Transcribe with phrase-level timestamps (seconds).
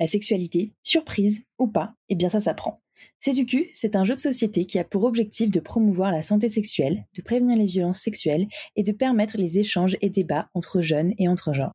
[0.00, 2.82] la sexualité, surprise ou pas, eh bien ça s'apprend.
[3.20, 3.34] C'est
[3.74, 7.22] c'est un jeu de société qui a pour objectif de promouvoir la santé sexuelle, de
[7.22, 11.52] prévenir les violences sexuelles et de permettre les échanges et débats entre jeunes et entre
[11.52, 11.74] genres.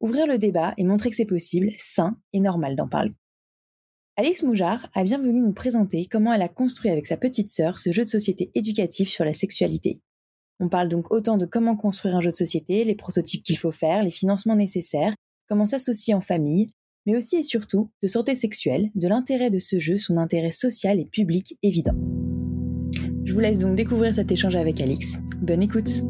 [0.00, 3.14] Ouvrir le débat et montrer que c'est possible, sain et normal d'en parler.
[4.16, 7.78] Alix Moujard a bien voulu nous présenter comment elle a construit avec sa petite sœur
[7.78, 10.02] ce jeu de société éducatif sur la sexualité.
[10.58, 13.72] On parle donc autant de comment construire un jeu de société, les prototypes qu'il faut
[13.72, 15.14] faire, les financements nécessaires,
[15.48, 16.72] comment s'associer en famille,
[17.06, 20.98] mais aussi et surtout de santé sexuelle, de l'intérêt de ce jeu, son intérêt social
[20.98, 21.96] et public évident.
[23.24, 25.20] Je vous laisse donc découvrir cet échange avec Alix.
[25.40, 26.02] Bonne écoute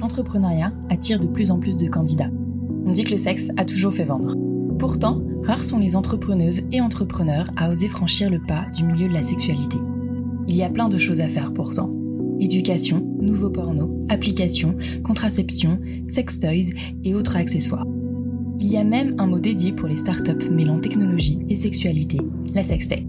[0.00, 2.30] L'entrepreneuriat attire de plus en plus de candidats.
[2.84, 4.36] On dit que le sexe a toujours fait vendre.
[4.78, 9.14] Pourtant, rares sont les entrepreneuses et entrepreneurs à oser franchir le pas du milieu de
[9.14, 9.78] la sexualité.
[10.48, 11.90] Il y a plein de choses à faire pourtant
[12.40, 16.72] éducation, nouveaux pornos, applications, contraception, sex toys
[17.04, 17.86] et autres accessoires.
[18.60, 22.18] Il y a même un mot dédié pour les startups mêlant technologie et sexualité,
[22.54, 23.06] la sextech.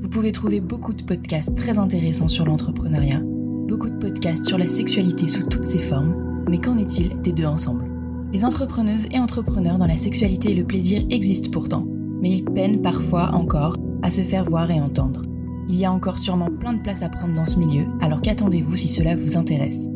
[0.00, 3.22] Vous pouvez trouver beaucoup de podcasts très intéressants sur l'entrepreneuriat,
[3.66, 7.46] beaucoup de podcasts sur la sexualité sous toutes ses formes, mais qu'en est-il des deux
[7.46, 7.90] ensemble?
[8.32, 11.86] Les entrepreneuses et entrepreneurs dans la sexualité et le plaisir existent pourtant,
[12.20, 15.22] mais ils peinent parfois encore à se faire voir et entendre.
[15.68, 18.76] Il y a encore sûrement plein de place à prendre dans ce milieu, alors qu'attendez-vous
[18.76, 19.88] si cela vous intéresse?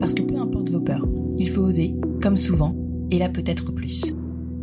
[0.00, 1.06] Parce que peu importe vos peurs,
[1.38, 2.74] il faut oser, comme souvent,
[3.10, 4.14] et là peut-être plus.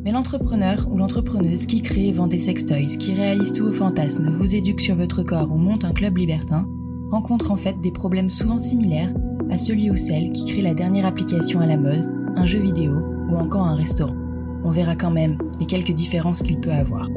[0.03, 4.31] Mais l'entrepreneur ou l'entrepreneuse qui crée et vend des sextoys, qui réalise tous vos fantasmes,
[4.31, 6.67] vous éduque sur votre corps ou monte un club libertin,
[7.11, 9.13] rencontre en fait des problèmes souvent similaires
[9.49, 12.93] à celui ou celle qui crée la dernière application à la mode, un jeu vidéo
[13.29, 14.15] ou encore un restaurant.
[14.63, 17.09] On verra quand même les quelques différences qu'il peut avoir.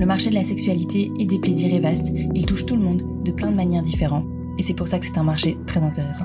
[0.00, 3.22] Le marché de la sexualité et des plaisirs est vaste, il touche tout le monde
[3.22, 4.24] de plein de manières différentes,
[4.56, 6.24] et c'est pour ça que c'est un marché très intéressant.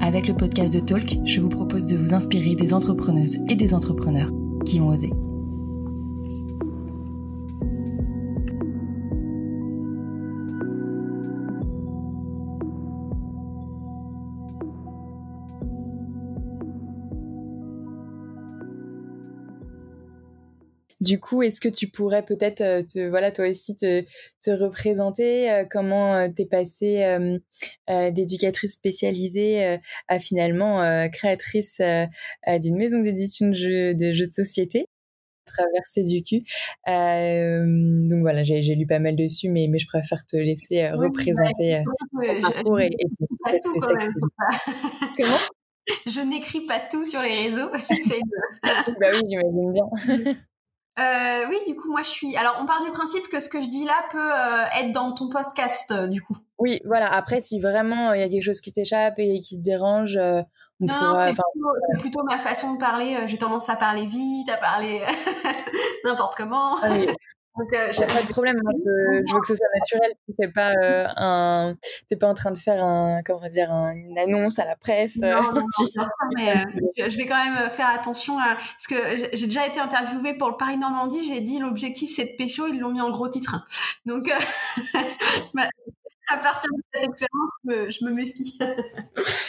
[0.00, 3.74] Avec le podcast de Talk, je vous propose de vous inspirer des entrepreneuses et des
[3.74, 4.30] entrepreneurs
[4.64, 5.10] qui ont osé.
[21.08, 24.04] Du coup, est-ce que tu pourrais peut-être, euh, te, voilà, toi aussi, te,
[24.44, 27.02] te représenter euh, comment euh, t'es passée
[27.88, 31.80] d'éducatrice spécialisée à finalement créatrice
[32.60, 34.86] d'une maison d'édition de jeux, de jeux de société
[35.46, 36.44] traversée du cul.
[36.86, 41.82] donc voilà, j'ai lu pas mal dessus, mais, mais je préfère te laisser représenter
[42.12, 42.90] ton parcours et,
[45.16, 45.38] Comment?
[46.06, 47.70] Je n'écris pas tout sur les réseaux.
[49.00, 50.34] bah oui, j'imagine bien.
[50.98, 52.36] Euh, oui, du coup, moi, je suis.
[52.36, 55.12] Alors, on part du principe que ce que je dis là peut euh, être dans
[55.12, 56.36] ton podcast, euh, du coup.
[56.58, 57.06] Oui, voilà.
[57.06, 60.44] Après, si vraiment il y a quelque chose qui t'échappe et qui te dérange, on
[60.80, 61.28] non, pourra.
[61.28, 63.16] C'est plutôt, ma façon de parler.
[63.26, 65.02] J'ai tendance à parler vite, à parler
[66.04, 66.78] n'importe comment.
[66.82, 67.08] Ah oui.
[67.58, 68.56] Donc, euh, j'ai pas de problème.
[68.64, 70.12] je, veux que ce soit naturel.
[70.26, 71.74] Tu fais pas euh, un,
[72.20, 75.16] pas en train de faire un, comment dire, une annonce à la presse.
[75.16, 75.60] Non, euh,
[75.96, 76.04] non,
[76.36, 76.64] mais
[76.96, 80.56] je vais quand même faire attention à, parce que j'ai déjà été interviewée pour le
[80.56, 81.26] Paris Normandie.
[81.26, 82.68] J'ai dit l'objectif c'est de pécho.
[82.68, 83.66] Ils l'ont mis en gros titre.
[84.06, 84.30] Donc,
[85.54, 85.68] bah,
[86.30, 88.56] à partir de cette expérience, je me, méfie.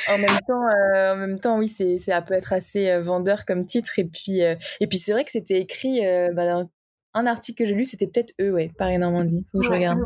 [0.10, 4.00] en même temps, en même temps, oui, c'est, ça peut être assez vendeur comme titre.
[4.00, 6.02] Et puis, et puis c'est vrai que c'était écrit
[6.34, 6.66] bah,
[7.14, 9.46] un article que j'ai lu, c'était peut-être eux, ouais, Paris Normandie.
[9.52, 10.00] Faut que je regarde.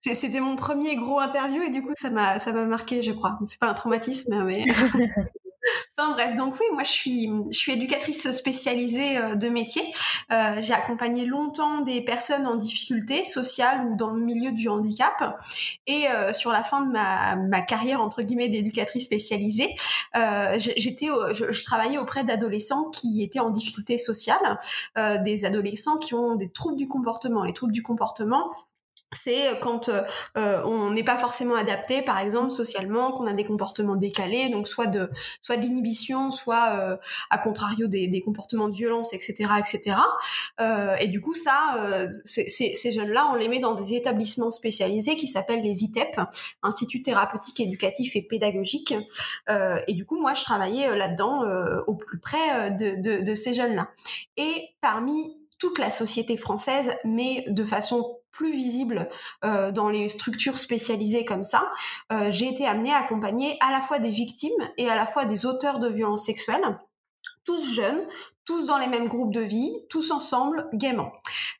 [0.00, 3.38] C'était mon premier gros interview et du coup ça m'a ça m'a marqué, je crois.
[3.46, 4.64] C'est pas un traumatisme, mais
[5.96, 9.82] Enfin bref, donc oui, moi je suis, je suis éducatrice spécialisée euh, de métier.
[10.32, 15.40] Euh, j'ai accompagné longtemps des personnes en difficulté sociale ou dans le milieu du handicap.
[15.86, 19.74] Et euh, sur la fin de ma, ma carrière entre guillemets d'éducatrice spécialisée,
[20.56, 24.58] j'étais, je, je, travaillais auprès d'adolescents qui étaient en difficulté sociale,
[24.96, 27.44] des adolescents qui ont des troubles du comportement.
[27.44, 28.50] Les troubles du comportement,
[29.12, 30.02] c'est euh, quand euh,
[30.36, 34.68] euh, on n'est pas forcément adapté, par exemple socialement, qu'on a des comportements décalés, donc
[34.68, 35.10] soit de
[35.40, 36.98] soit de l'inhibition, soit
[37.30, 39.96] à contrario des, des, comportements de violence, etc., etc.
[41.00, 45.62] et du coup, ça, ces jeunes-là, on les met dans des établissements spécialisés qui s'appellent
[45.62, 46.20] les ITEP,
[46.62, 48.94] Instituts thérapeutiques, éducatifs et pédagogiques.
[49.48, 51.44] et du coup, moi, je travaillais là-dedans
[51.86, 53.88] au plus près de, de, de ces jeunes-là.
[54.36, 59.08] Et parmi toute la société française, mais de façon plus visible
[59.44, 61.70] euh, dans les structures spécialisées comme ça,
[62.12, 65.24] euh, j'ai été amenée à accompagner à la fois des victimes et à la fois
[65.24, 66.78] des auteurs de violences sexuelles,
[67.44, 68.06] tous jeunes,
[68.48, 71.12] tous dans les mêmes groupes de vie, tous ensemble, gaiement.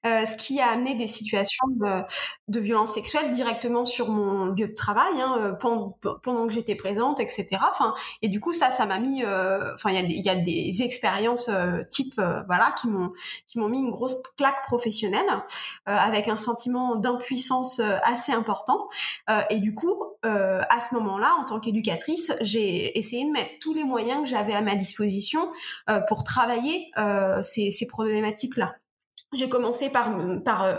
[0.07, 2.03] Euh, ce qui a amené des situations de,
[2.49, 6.77] de violence sexuelle directement sur mon lieu de travail, hein, euh, pendant, pendant, que j'étais
[6.77, 7.47] présente, etc.
[7.71, 10.83] Enfin, et du coup, ça, ça m'a mis, euh, enfin, il y, y, a des
[10.83, 12.15] expériences euh, type,
[12.47, 13.13] voilà, qui m'ont,
[13.47, 15.29] qui m'ont mis une grosse claque professionnelle,
[15.85, 18.89] avec un sentiment d'impuissance assez important.
[19.51, 23.85] et du coup, à ce moment-là, en tant qu'éducatrice, j'ai essayé de mettre tous les
[23.85, 25.51] moyens que j'avais à ma disposition
[26.09, 28.75] pour travailler euh, ces, ces problématiques-là.
[29.35, 30.77] J'ai commencé par, par, euh,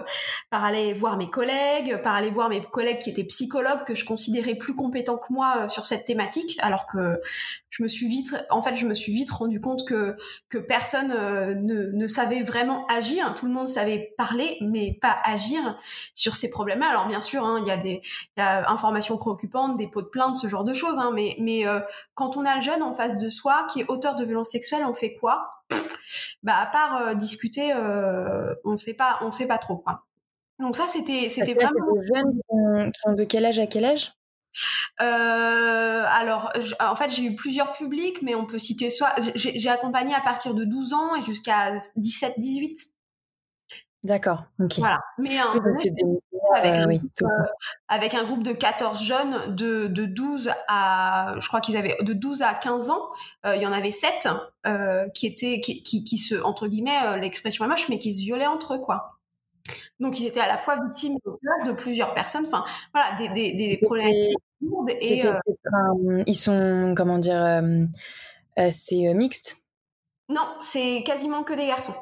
[0.50, 4.06] par aller voir mes collègues, par aller voir mes collègues qui étaient psychologues, que je
[4.06, 7.22] considérais plus compétents que moi euh, sur cette thématique, alors que
[7.70, 10.18] je me suis vite, en fait, je me suis vite rendu compte que,
[10.50, 13.36] que personne ne, ne savait vraiment agir.
[13.36, 15.78] Tout le monde savait parler, mais pas agir
[16.16, 16.90] sur ces problèmes-là.
[16.90, 18.02] Alors, bien sûr, hein, il y a des
[18.36, 21.66] y a informations préoccupantes, des pots de plainte, ce genre de choses, hein, mais, mais
[22.16, 24.86] quand on a le jeune en face de soi qui est auteur de violences sexuelles,
[24.88, 25.59] on fait quoi?
[26.44, 29.84] Bah à part euh, discuter, euh, on sait pas, on sait pas trop.
[30.60, 31.94] Donc ça c'était c'était vraiment.
[31.94, 34.14] Des jeunes qui ont, de quel âge à quel âge?
[35.02, 36.52] Euh, alors,
[36.82, 40.54] en fait, j'ai eu plusieurs publics, mais on peut citer soit j'ai accompagné à partir
[40.54, 42.88] de 12 ans et jusqu'à 17-18.
[44.04, 44.80] D'accord, ok.
[44.80, 45.00] Voilà.
[45.18, 45.54] Mais un,
[46.56, 47.28] avec, un, euh,
[47.88, 52.14] avec, un, groupe de 14 jeunes de, de 12 à, je crois qu'ils avaient de
[52.14, 53.10] 12 à 15 ans,
[53.46, 54.28] euh, il y en avait 7
[54.66, 58.20] euh, qui étaient, qui, qui, qui, se, entre guillemets, l'expression est moche, mais qui se
[58.20, 59.20] violaient entre eux, quoi.
[60.00, 61.18] Donc ils étaient à la fois victimes
[61.66, 62.64] de plusieurs personnes, enfin
[62.94, 64.34] voilà, des, des, des problèmes et,
[66.26, 67.62] ils sont, comment dire,
[68.72, 69.64] c'est mixte?
[70.28, 71.94] Non, c'est quasiment que des garçons.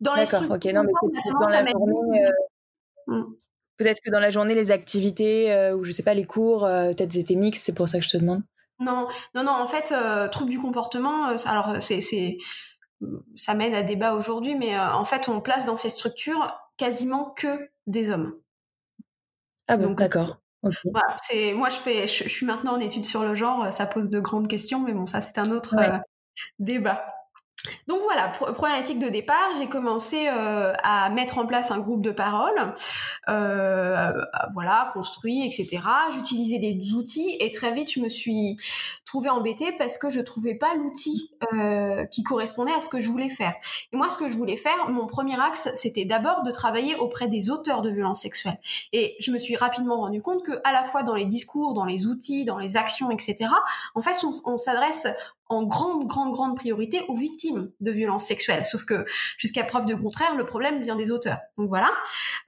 [0.00, 0.64] D'accord, ok.
[0.72, 0.92] Non, mais
[1.40, 2.30] dans la journée, euh,
[3.06, 3.22] mmh.
[3.76, 6.92] peut-être que dans la journée, les activités euh, ou je sais pas, les cours, euh,
[6.92, 8.42] peut-être étaient mixtes, c'est pour ça que je te demande.
[8.78, 9.52] Non, non, non.
[9.52, 9.94] En fait,
[10.30, 11.26] trouble du comportement.
[11.44, 12.38] alors, c'est, c'est,
[13.36, 17.68] ça mène à débat aujourd'hui, mais en fait, on place dans ces structures quasiment que
[17.86, 18.34] des hommes.
[19.68, 20.38] Ah bon, d'accord.
[20.62, 24.08] Voilà, c'est moi je fais, je, suis maintenant en études sur le genre, ça pose
[24.10, 25.76] de grandes questions, mais bon, ça c'est un autre
[26.58, 27.19] débat.
[27.86, 32.10] Donc voilà, problématique de départ, j'ai commencé euh, à mettre en place un groupe de
[32.10, 32.54] parole,
[33.28, 34.12] euh,
[34.52, 35.82] voilà, construit, etc.
[36.14, 38.56] J'utilisais des outils et très vite je me suis
[39.04, 43.10] trouvée embêtée parce que je trouvais pas l'outil euh, qui correspondait à ce que je
[43.10, 43.54] voulais faire.
[43.92, 47.26] Et moi, ce que je voulais faire, mon premier axe, c'était d'abord de travailler auprès
[47.26, 48.60] des auteurs de violences sexuelles.
[48.92, 51.84] Et je me suis rapidement rendu compte que à la fois dans les discours, dans
[51.84, 53.50] les outils, dans les actions, etc.
[53.94, 55.08] En fait, on, on s'adresse
[55.50, 58.64] en grande, grande, grande priorité aux victimes de violences sexuelles.
[58.64, 59.04] Sauf que
[59.36, 61.38] jusqu'à preuve de contraire, le problème vient des auteurs.
[61.58, 61.90] Donc voilà.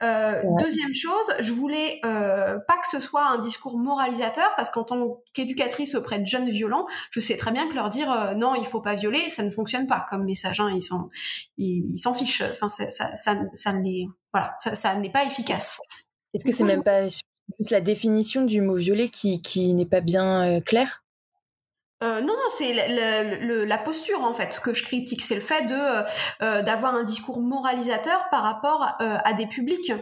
[0.01, 4.85] Euh, Deuxième chose, je voulais euh, pas que ce soit un discours moralisateur, parce qu'en
[4.85, 8.55] tant qu'éducatrice auprès de jeunes violents, je sais très bien que leur dire euh, non,
[8.55, 10.61] il faut pas violer, ça ne fonctionne pas comme message.
[10.61, 11.09] Hein, ils s'en
[11.57, 12.43] ils, s'en fichent.
[12.53, 15.77] Enfin, ça, ça, ça, ça n'est voilà, ça, ça n'est pas efficace.
[16.33, 19.99] Est-ce que c'est même pas juste la définition du mot violer qui, qui n'est pas
[19.99, 21.03] bien claire?
[22.03, 24.51] Euh, non, non, c'est la posture en fait.
[24.51, 26.03] Ce que je critique, c'est le fait de euh,
[26.41, 29.93] euh, d'avoir un discours moralisateur par rapport à des publics.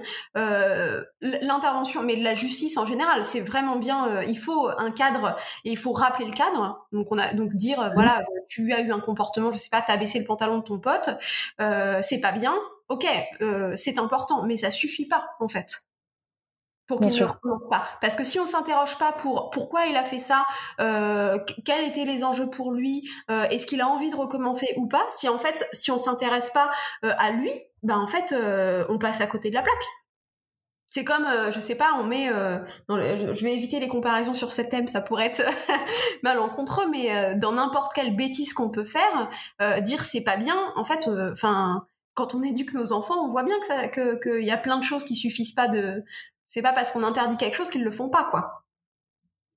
[1.22, 4.22] L'intervention, mais de la justice en général, c'est vraiment bien.
[4.24, 5.36] il faut un cadre
[5.66, 6.88] et il faut rappeler le cadre.
[6.92, 7.92] Donc on a donc dire mmh.
[7.94, 10.80] voilà, tu as eu un comportement, je sais pas, t'as baissé le pantalon de ton
[10.80, 11.10] pote,
[12.02, 12.54] c'est pas bien.
[12.90, 13.06] Ok,
[13.76, 15.91] c'est important, mais ça suffit pas en fait
[16.92, 17.86] pour qu'il ne recommence pas.
[18.02, 20.46] Parce que si on s'interroge pas pour pourquoi il a fait ça,
[20.80, 24.88] euh, quels étaient les enjeux pour lui, euh, est-ce qu'il a envie de recommencer ou
[24.88, 26.70] pas, si en fait, si on s'intéresse pas
[27.06, 27.52] euh, à lui,
[27.84, 28.34] ben en fait,
[28.90, 29.86] on passe à côté de la plaque.
[30.88, 32.28] C'est comme, je sais pas, on met,
[32.90, 35.42] je vais éviter les comparaisons sur ce thème, ça pourrait être
[36.24, 39.30] malencontreux, mais dans n'importe quelle bêtise qu'on peut faire,
[39.82, 43.56] dire c'est pas bien, en fait, enfin quand on éduque nos enfants, on voit bien
[43.60, 46.04] que qu'il y a plein de choses qui suffisent pas de
[46.52, 48.66] c'est pas parce qu'on interdit quelque chose qu'ils le font pas, quoi.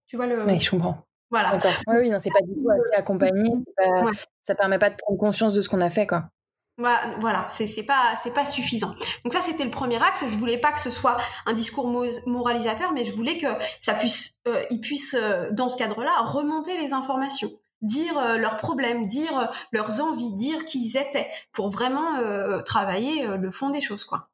[0.07, 0.45] Tu vois le.
[0.45, 1.05] Oui, je comprends.
[1.29, 1.59] Voilà.
[1.89, 3.51] Oui, oui, non, c'est pas du tout assez accompagné.
[3.77, 4.13] Pas...
[4.43, 6.29] Ça permet pas de prendre conscience de ce qu'on a fait, quoi.
[6.77, 8.95] Voilà, c'est c'est pas c'est pas suffisant.
[9.25, 10.25] Donc ça c'était le premier axe.
[10.27, 11.89] Je voulais pas que ce soit un discours
[12.27, 13.47] moralisateur, mais je voulais que
[13.81, 17.51] ça puisse, euh, il puisse euh, dans ce cadre-là remonter les informations
[17.85, 22.63] dire euh, leurs problèmes, dire euh, leurs envies, dire qui ils étaient, pour vraiment euh,
[22.63, 24.29] travailler le fond des choses, quoi.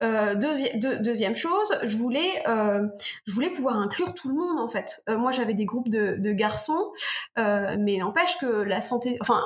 [0.00, 5.02] deuxième chose, je voulais, je voulais pouvoir inclure tout le monde en fait.
[5.08, 6.92] moi, j'avais des groupes de, de garçons,
[7.36, 9.42] mais n'empêche que la santé, enfin,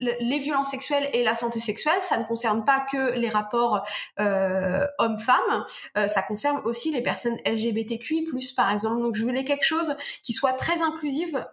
[0.00, 3.84] les violences sexuelles et la santé sexuelle, ça ne concerne pas que les rapports
[4.18, 5.64] hommes-femmes,
[6.06, 9.02] ça concerne aussi les personnes LGBTQI+, par exemple.
[9.02, 11.46] Donc, je voulais quelque chose qui soit très inclusive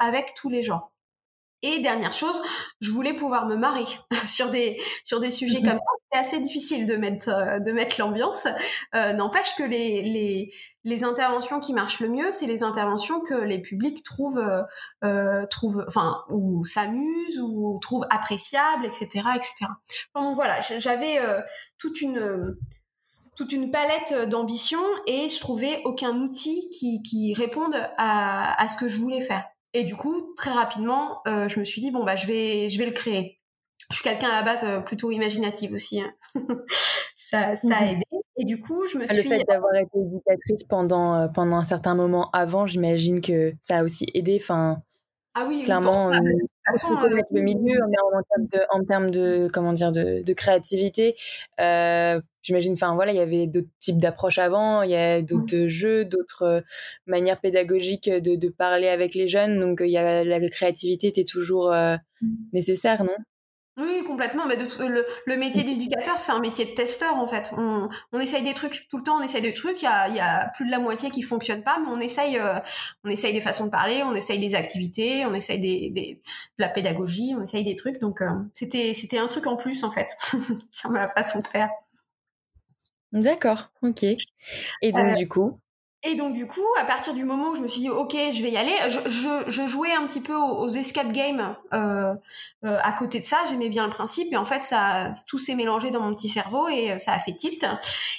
[0.00, 0.91] avec tous les gens.
[1.64, 2.42] Et dernière chose,
[2.80, 3.84] je voulais pouvoir me marrer
[4.26, 6.02] sur des sur des sujets mmh comme ça.
[6.12, 8.48] C'est assez difficile de mettre euh, de mettre l'ambiance.
[8.94, 10.52] Euh, N'empêche que les, les
[10.84, 14.62] les interventions qui marchent le mieux, c'est les interventions que les publics trouvent euh,
[15.04, 19.66] euh trouvent enfin ou s'amusent ou trouvent appréciables, etc., etc.
[20.14, 21.40] Bon voilà, j'avais euh,
[21.78, 22.56] toute une
[23.36, 28.76] toute une palette d'ambition et je trouvais aucun outil qui, qui réponde à, à ce
[28.76, 29.44] que je voulais faire.
[29.74, 32.78] Et du coup, très rapidement, euh, je me suis dit bon bah je vais je
[32.78, 33.40] vais le créer.
[33.90, 36.00] Je suis quelqu'un à la base euh, plutôt imaginative aussi.
[36.00, 36.12] Hein.
[37.16, 37.88] ça, ça a mhm.
[37.90, 38.02] aidé.
[38.38, 39.16] Et du coup, je me suis.
[39.16, 43.78] Le fait d'avoir été éducatrice pendant euh, pendant un certain moment avant, j'imagine que ça
[43.78, 44.38] a aussi aidé.
[44.40, 44.80] Enfin,
[45.34, 46.12] ah oui, clairement.
[46.12, 46.18] Euh,
[46.66, 51.14] façon, connaître le milieu en, termes de, en termes de comment dire de, de créativité.
[51.60, 55.68] Euh, J'imagine, enfin voilà, il y avait d'autres types d'approches avant, il y a d'autres
[55.68, 56.60] jeux, d'autres euh,
[57.06, 59.60] manières pédagogiques de, de, parler avec les jeunes.
[59.60, 62.28] Donc il y a la créativité était toujours euh, mmh.
[62.52, 63.14] nécessaire, non?
[63.78, 64.44] Oui, complètement.
[64.46, 67.52] Mais le, le, métier d'éducateur, c'est un métier de testeur en fait.
[67.56, 69.16] On, on, essaye des trucs tout le temps.
[69.18, 69.80] On essaye des trucs.
[69.80, 71.98] Il y a, il y a plus de la moitié qui fonctionnent pas, mais on
[71.98, 72.58] essaye, euh,
[73.04, 76.20] on essaye des façons de parler, on essaye des activités, on essaye des, des
[76.58, 77.98] de la pédagogie, on essaye des trucs.
[77.98, 80.10] Donc euh, c'était, c'était un truc en plus en fait
[80.70, 81.70] sur ma façon de faire.
[83.12, 84.04] D'accord, ok.
[84.82, 85.58] Et donc, euh, du coup?
[86.04, 88.42] Et donc du coup, à partir du moment où je me suis dit ok, je
[88.42, 92.12] vais y aller, je, je, je jouais un petit peu aux, escape games euh,
[92.64, 93.36] euh, à côté de ça.
[93.48, 96.68] J'aimais bien le principe, et en fait ça tout s'est mélangé dans mon petit cerveau
[96.68, 97.64] et euh, ça a fait tilt.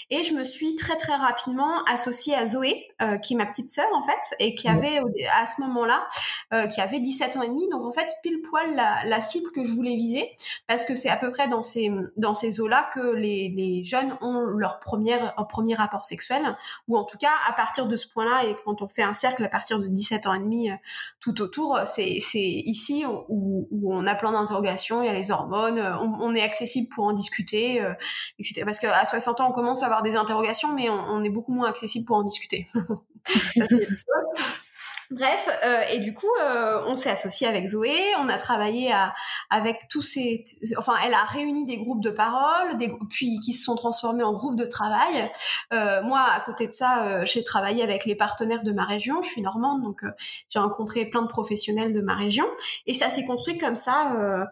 [0.10, 3.70] Et je me suis très très rapidement associée à Zoé, euh, qui est ma petite
[3.70, 5.02] sœur en fait, et qui avait
[5.38, 6.08] à ce moment-là,
[6.54, 7.68] euh, qui avait 17 ans et demi.
[7.70, 10.30] Donc en fait pile poil la, la cible que je voulais viser,
[10.68, 14.18] parce que c'est à peu près dans ces dans ces eaux-là que les, les jeunes
[14.22, 16.56] ont leur première premier rapport sexuel,
[16.88, 19.44] ou en tout cas à partir de ce point-là et quand on fait un cercle
[19.44, 20.75] à partir de 17 ans et demi euh,
[21.20, 25.98] tout autour, c'est ici où, on a plein d'interrogations, il y a les hormones, euh,
[25.98, 27.94] on, est accessible pour en discuter, euh,
[28.39, 28.63] etc.
[28.65, 31.53] Parce qu'à 60 ans, on commence à avoir des interrogations, mais on, on est beaucoup
[31.53, 32.68] moins accessible pour en discuter.
[35.12, 39.13] Bref, euh, et du coup, euh, on s'est associé avec Zoé, on a travaillé à,
[39.50, 40.45] avec tous ces,
[40.77, 44.33] enfin, elle a réuni des groupes de parole, des, puis qui se sont transformés en
[44.33, 45.31] groupes de travail.
[45.74, 49.22] Euh, moi, à côté de ça, euh, j'ai travaillé avec les partenaires de ma région.
[49.22, 50.12] Je suis normande, donc euh,
[50.50, 52.45] j'ai rencontré plein de professionnels de ma région,
[52.86, 54.48] et ça s'est construit comme ça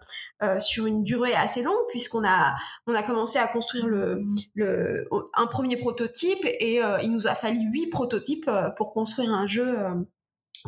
[0.59, 2.55] sur une durée assez longue, puisqu'on a,
[2.87, 4.23] on a commencé à construire le,
[4.55, 9.77] le, un premier prototype, et il nous a fallu huit prototypes pour construire un jeu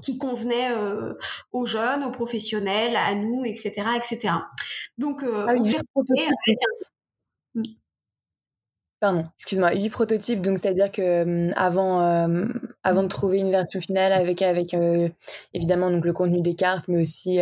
[0.02, 1.14] qui convenait euh,
[1.52, 4.34] aux jeunes, aux professionnels, à nous, etc., etc.
[4.98, 6.60] Donc, euh, ah on s'est retrouvés avec
[7.56, 7.62] un...
[9.00, 12.46] Pardon, excuse-moi, huit prototypes, donc c'est-à-dire que hum, avant, euh,
[12.84, 14.74] avant de trouver une version finale avec, avec
[15.54, 17.40] évidemment donc le contenu des cartes, mais aussi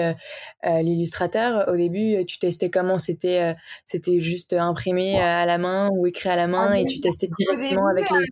[0.63, 3.55] l'illustrateur, au début, tu testais comment c'était
[3.85, 7.29] c'était juste imprimé à la main ou écrit à la main ah, et tu testais
[7.37, 8.25] directement avec les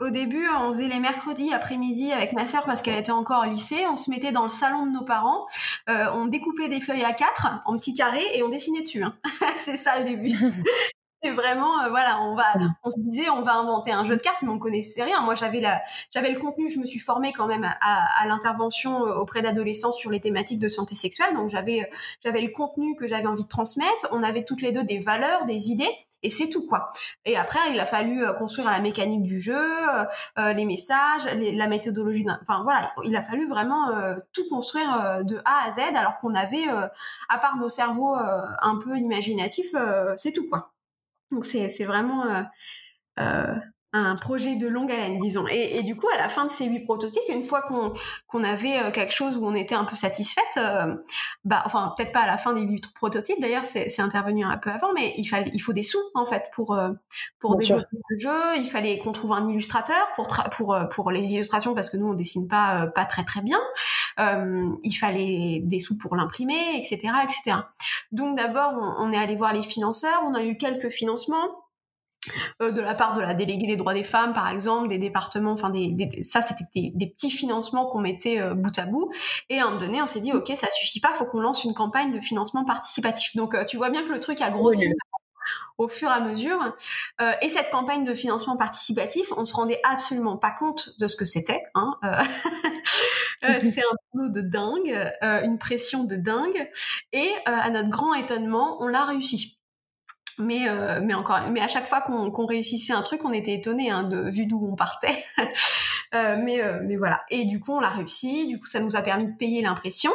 [0.00, 3.48] au début, on faisait les mercredis après-midi avec ma sœur parce qu'elle était encore au
[3.48, 3.86] lycée.
[3.90, 5.46] On se mettait dans le salon de nos parents,
[5.88, 9.02] euh, on découpait des feuilles à quatre en petits carrés et on dessinait dessus.
[9.02, 9.14] Hein.
[9.58, 10.36] c'est ça le début.
[11.22, 12.44] c'est vraiment, euh, voilà, on va,
[12.84, 15.22] on se disait, on va inventer un jeu de cartes, mais on connaissait rien.
[15.22, 15.80] Moi, j'avais la,
[16.12, 16.68] j'avais le contenu.
[16.68, 20.58] Je me suis formée quand même à, à l'intervention euh, auprès d'adolescents sur les thématiques
[20.58, 21.34] de santé sexuelle.
[21.34, 21.90] Donc, j'avais,
[22.22, 24.08] j'avais le contenu que j'avais envie de transmettre.
[24.10, 26.90] On avait toutes les deux des valeurs, des idées et c'est tout quoi.
[27.24, 30.04] Et après, il a fallu euh, construire la mécanique du jeu, euh,
[30.38, 32.26] euh, les messages, la méthodologie.
[32.42, 33.92] Enfin voilà, il a fallu vraiment
[34.32, 36.66] tout construire de A à Z, alors qu'on avait,
[37.28, 39.74] à part nos cerveaux un peu imaginatifs,
[40.16, 40.72] c'est tout quoi.
[41.30, 42.24] Donc c'est c'est vraiment
[43.92, 45.46] un projet de longue haleine, disons.
[45.48, 47.92] Et, et, du coup, à la fin de ces huit prototypes, une fois qu'on
[48.26, 50.94] qu'on avait euh, quelque chose où on était un peu satisfaite, euh,
[51.44, 54.70] bah, enfin, peut-être pas à la fin des huit prototypes, d'ailleurs, c'est intervenu un peu
[54.70, 56.90] avant, mais il, fallait, il faut des sous, en fait, pour, euh,
[57.38, 58.56] pour développer le jeu.
[58.58, 62.14] Il fallait qu'on trouve un illustrateur pour, pour, pour les illustrations, parce que nous, on
[62.14, 63.60] dessine pas, pas très, très bien.
[64.18, 67.58] il fallait des sous pour l'imprimer, etc., etc.
[68.12, 70.22] Donc, d'abord, on, on est allé voir les financeurs.
[70.26, 71.65] On a eu quelques financements
[72.62, 75.52] euh, de la part de la déléguée des droits des femmes, par exemple, des départements,
[75.52, 79.10] enfin des, ça c'était des, petits financements qu'on mettait euh, bout à bout.
[79.48, 81.64] Et à un moment donné, on s'est dit ok, ça suffit pas, faut qu'on lance
[81.64, 83.34] une campagne de financement participatif.
[83.36, 84.92] Donc euh, tu vois bien que le truc a grossi.
[85.78, 86.74] au fur et à mesure.
[87.42, 91.24] et cette campagne de financement participatif, on se rendait absolument pas compte de ce que
[91.24, 91.62] c'était.
[91.74, 91.94] Hein.
[93.42, 96.70] c'est un boulot de dingue, une pression de dingue.
[97.12, 99.55] Et à notre grand étonnement, on l'a réussi
[100.38, 103.90] mais euh, mais encore mais à chaque fois qu'on réussissait un truc on était étonné
[103.90, 105.24] hein, de vu d'où on partait
[106.12, 107.24] mais mais voilà.
[107.28, 108.46] Et du coup, on l'a réussi.
[108.46, 110.10] Du coup, ça nous a permis de payer l'impression.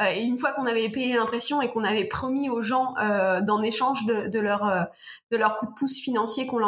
[0.00, 2.94] et une fois qu'on avait payé l'impression et qu'on avait promis aux gens
[3.42, 4.88] d'en échange de, de leur
[5.30, 6.60] de leur coup de pouce financier qu'on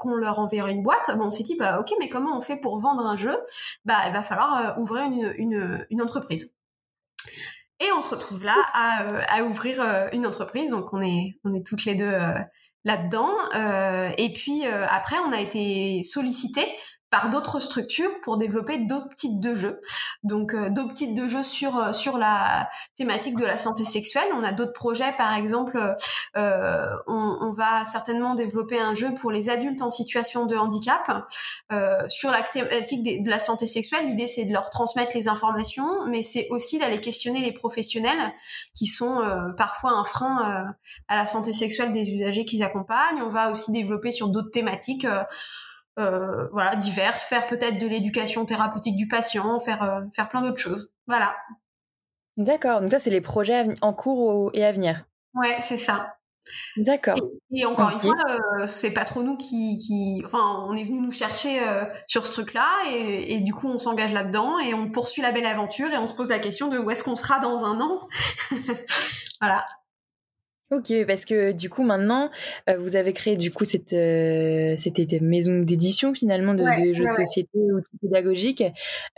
[0.00, 2.56] qu'on leur enverrait une boîte, bon, on s'est dit bah ok, mais comment on fait
[2.56, 3.36] pour vendre un jeu?
[3.84, 6.52] Bah, il va falloir ouvrir une, une, une entreprise.
[7.80, 10.70] Et on se retrouve là à, euh, à ouvrir euh, une entreprise.
[10.70, 12.38] Donc on est, on est toutes les deux euh,
[12.84, 13.30] là-dedans.
[14.18, 16.66] et puis après, on a été sollicité
[17.14, 19.80] par d'autres structures pour développer d'autres types de jeux.
[20.24, 24.26] Donc euh, d'autres types de jeux sur euh, sur la thématique de la santé sexuelle.
[24.34, 25.94] On a d'autres projets, par exemple,
[26.36, 31.28] euh, on, on, va certainement développer un jeu pour les adultes en situation de handicap
[31.72, 34.08] euh, sur la thématique de, la santé sexuelle.
[34.08, 38.32] L'idée c'est de leur transmettre les informations, mais c'est aussi d'aller questionner les professionnels
[38.74, 40.74] qui sont euh, parfois un frein
[41.06, 43.22] à la santé sexuelle des usagers qu'ils accompagnent.
[43.22, 45.06] On va aussi développer sur d'autres thématiques
[45.98, 50.60] euh, voilà, diverses, faire peut-être de l'éducation thérapeutique du patient, faire, euh, faire plein d'autres
[50.60, 50.92] choses.
[51.06, 51.36] Voilà.
[52.36, 55.04] D'accord, donc ça, c'est les projets en cours et à venir.
[55.34, 56.16] Ouais, c'est ça.
[56.76, 57.16] D'accord.
[57.52, 61.00] Et, encore une fois, euh, c'est pas trop nous qui, qui, enfin, on est venu
[61.00, 61.60] nous chercher
[62.06, 65.46] sur ce truc-là et, et, du coup, on s'engage là-dedans et on poursuit la belle
[65.46, 68.08] aventure et on se pose la question de où est-ce qu'on sera dans un an.
[69.40, 69.64] voilà.
[70.74, 72.30] Ok, parce que du coup maintenant,
[72.68, 77.10] euh, vous avez créé du coup cette, euh, cette maison d'édition finalement de, jeux de
[77.10, 78.64] société outils pédagogiques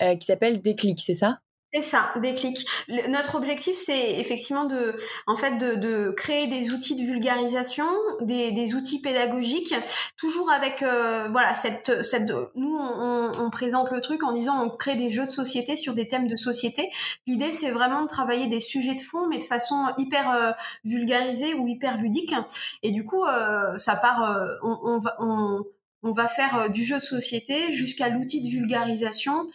[0.03, 1.39] euh, qui s'appelle Déclic, c'est ça?
[1.77, 2.67] C'est ça, déclic.
[3.09, 7.87] notre objectif, c'est effectivement de, en fait, de, créer des outils de vulgarisation,
[8.23, 9.75] des, outils pédagogiques,
[10.17, 14.71] toujours avec, euh, voilà, cette, cette, nous, on, on, présente le truc en disant, on
[14.71, 16.91] crée des jeux de société sur des thèmes de société.
[17.27, 20.53] L'idée, c'est vraiment de travailler des sujets de fond, mais de façon hyper euh,
[20.85, 22.35] vulgarisée ou hyper ludique.
[22.83, 25.63] Et du coup, euh, ça part, on, on va, on
[26.07, 29.49] on va faire euh, du jeu de société jusqu'à l'outil de vulgarisation.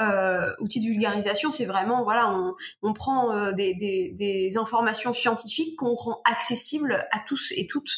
[0.00, 2.34] Euh, outil de vulgarisation, c'est vraiment voilà,
[2.82, 7.96] on, prend euh, des, informations scientifiques qu'on rend accessibles à tous et toutes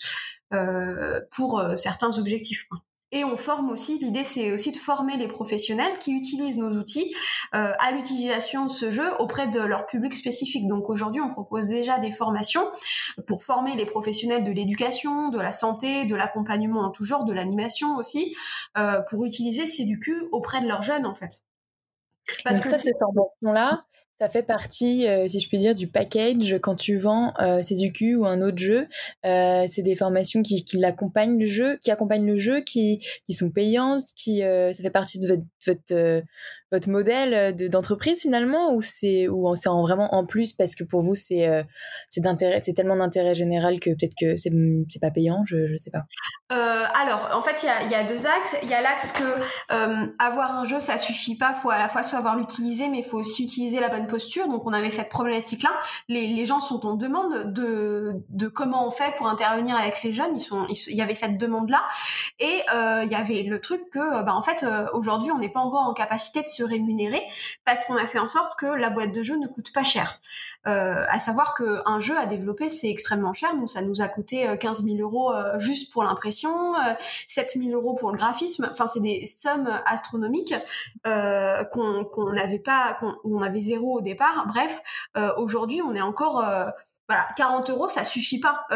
[1.31, 2.67] pour certains objectifs.
[3.13, 7.15] Et on forme aussi, l'idée c'est aussi de former les professionnels qui utilisent nos outils
[7.55, 10.69] euh, à l'utilisation de ce jeu auprès de leur public spécifique.
[10.69, 12.71] Donc aujourd'hui, on propose déjà des formations
[13.27, 17.33] pour former les professionnels de l'éducation, de la santé, de l'accompagnement en tout genre, de
[17.33, 18.37] l'animation aussi,
[18.79, 21.43] euh, pour utiliser CDQ auprès de leurs jeunes en fait.
[22.45, 23.85] Parce que ça, ces formations-là,
[24.21, 27.63] ça fait partie, euh, si je puis dire, du package quand tu vends euh,
[28.19, 28.87] ou un autre jeu.
[29.25, 33.33] Euh, c'est des formations qui, qui l'accompagnent le jeu, qui accompagnent le jeu, qui, qui
[33.33, 36.23] sont payantes, qui euh, ça fait partie de votre, votre euh,
[36.73, 40.85] votre modèle euh, d'entreprise finalement ou c'est ou c'est en vraiment en plus parce que
[40.85, 41.63] pour vous c'est euh,
[42.09, 44.51] c'est d'intérêt c'est tellement d'intérêt général que peut-être que c'est
[44.89, 46.05] c'est pas payant je je sais pas.
[46.51, 48.57] Alors en fait il y a, deux axes.
[48.63, 49.25] Il y a l'axe que
[50.19, 51.55] avoir un jeu ça suffit pas.
[51.55, 54.49] Faut à la fois savoir l'utiliser mais il faut aussi utiliser la bonne posture.
[54.49, 55.71] Donc on avait cette problématique là
[56.09, 60.13] les, les gens sont en demande de de comment on fait pour intervenir avec les
[60.13, 60.37] jeunes.
[60.37, 61.83] Ils il y avait cette demande là
[62.39, 62.63] et
[63.05, 66.43] il y avait le truc que bah en fait aujourd'hui on pas encore en capacité
[66.43, 67.23] de se rémunérer
[67.65, 70.21] parce qu'on a fait en sorte que la boîte de jeu ne coûte pas cher.
[70.67, 73.55] Euh, à savoir qu'un jeu à développer, c'est extrêmement cher.
[73.57, 76.75] Nous, ça nous a coûté 15 euh, 000 euros euh, juste pour l'impression,
[77.29, 78.69] 7 000 euros pour le graphisme.
[78.71, 80.55] Enfin, c'est des sommes astronomiques
[81.05, 84.47] qu'on n'avait pas, qu'on on avait zéro au départ.
[84.49, 84.83] Bref,
[85.37, 86.45] aujourd'hui, on est encore
[87.09, 88.67] voilà, 40 euros, ça suffit pas.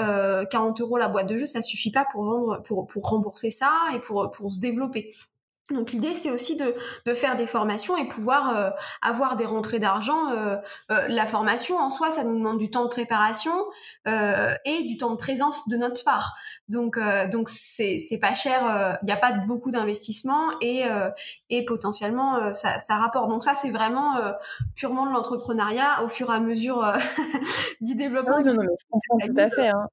[0.50, 3.72] 40 euros la boîte de jeu, ça suffit pas pour vendre, pour, pour rembourser ça
[3.94, 5.12] et pour, pour se développer.
[5.70, 6.74] Donc l'idée c'est aussi de,
[7.07, 10.31] de, faire des formations et pouvoir euh, avoir des rentrées d'argent.
[10.31, 10.57] Euh,
[10.90, 13.55] euh, la formation en soi, ça nous demande du temps de préparation
[14.07, 16.35] et du temps de présence de notre part.
[16.68, 16.98] Donc
[17.31, 18.98] donc c'est c'est pas cher.
[19.03, 20.83] Il n'y a pas beaucoup d'investissement et
[21.50, 23.29] et potentiellement ça, ça rapporte.
[23.29, 24.16] Donc ça c'est vraiment
[24.74, 26.83] purement de l'entrepreneuriat au fur et à mesure
[27.81, 28.40] du développement.
[28.40, 29.68] Non, non, non, je comprends tout à fait.
[29.68, 29.88] Hein.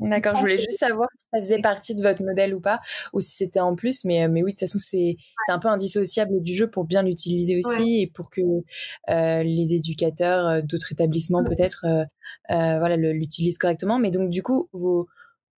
[0.00, 2.80] D'accord, je voulais juste savoir si ça faisait partie de votre modèle ou pas,
[3.12, 4.04] ou si c'était en plus.
[4.04, 7.02] Mais mais oui, de toute façon c'est c'est un peu indissociable du jeu pour bien
[7.02, 12.04] l'utiliser aussi et pour que euh, les éducateurs euh, d'autres établissements peut-être euh,
[12.48, 13.98] voilà l'utilisent correctement.
[13.98, 15.08] Mais donc du coup vos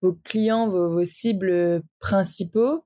[0.03, 2.85] vos clients, vos, cibles principaux,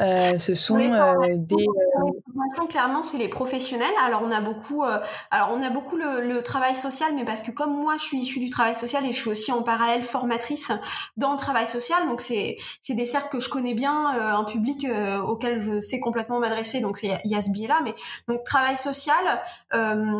[0.00, 3.92] euh, ce sont euh, des euh, clairement c'est les professionnels.
[4.04, 4.82] Alors on a beaucoup
[5.30, 8.40] alors on a beaucoup le, travail social mais parce que comme moi je suis issue
[8.40, 10.72] du travail social et je suis aussi en parallèle formatrice
[11.16, 14.86] dans le travail social donc c'est c'est des cercles que je connais bien un public
[15.26, 17.94] auquel je sais complètement m'adresser donc il y a ce biais là mais
[18.28, 19.24] donc travail social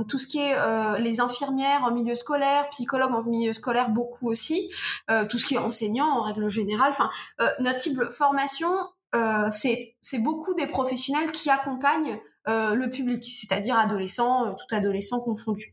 [0.09, 0.55] tout ce qui est
[0.99, 4.71] les infirmières en milieu scolaire psychologues en milieu scolaire beaucoup aussi
[5.29, 7.11] tout ce qui est enseignant en règle générale enfin
[7.59, 8.71] notre cible formation
[9.15, 15.73] euh, c'est beaucoup des professionnels qui accompagnent le public, c'est-à-dire adolescents, tout adolescent confondu.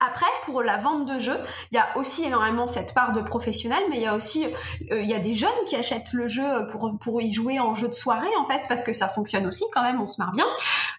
[0.00, 1.38] Après, pour la vente de jeux,
[1.72, 4.44] il y a aussi énormément cette part de professionnels, mais il y a aussi
[4.92, 7.74] euh, il y a des jeunes qui achètent le jeu pour pour y jouer en
[7.74, 10.32] jeu de soirée en fait, parce que ça fonctionne aussi quand même, on se marre
[10.32, 10.46] bien.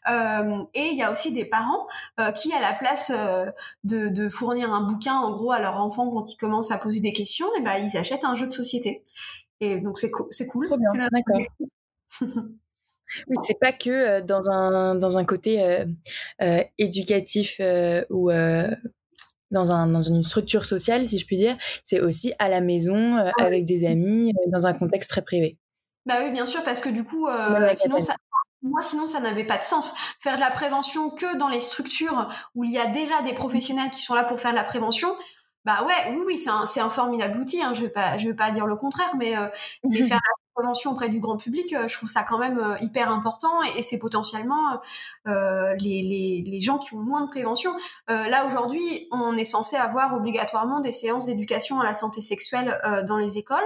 [0.10, 1.88] Euh, et il y a aussi des parents
[2.19, 3.12] euh, qui, à la place
[3.86, 7.13] de, fournir un bouquin en gros à leur enfant quand ils commencent à poser des
[7.13, 9.01] questions, eh ben ils achètent un jeu de société.
[9.62, 10.67] Et donc c'est c'est cool.
[10.67, 11.41] Trop bien, d'accord.
[13.28, 17.60] Oui, c'est pas que dans un dans un côté euh, éducatif
[18.12, 22.62] ou dans, un, dans une structure sociale, si je puis dire, c'est aussi à la
[22.62, 25.58] maison, ah avec des amis, dans un contexte très privé.
[26.06, 27.28] Bah oui, bien sûr, parce que du coup,
[27.74, 28.13] sinon ça,
[28.62, 29.95] moi, sinon, ça n'avait pas de sens.
[30.19, 33.89] Faire de la prévention que dans les structures où il y a déjà des professionnels
[33.89, 35.15] qui sont là pour faire de la prévention,
[35.65, 37.62] bah ouais, oui, oui, c'est un, un, formidable outil.
[37.62, 39.48] Hein, je vais pas, je vais pas dire le contraire, mais, euh,
[39.84, 42.76] mais faire la prévention auprès du grand public, euh, je trouve ça quand même euh,
[42.82, 44.82] hyper important et, c'est potentiellement
[45.28, 47.74] euh, les, les, les, gens qui ont moins de prévention.
[48.08, 53.17] là aujourd'hui, on est censé avoir obligatoirement des séances d'éducation à la santé sexuelle dans
[53.17, 53.58] les écoles.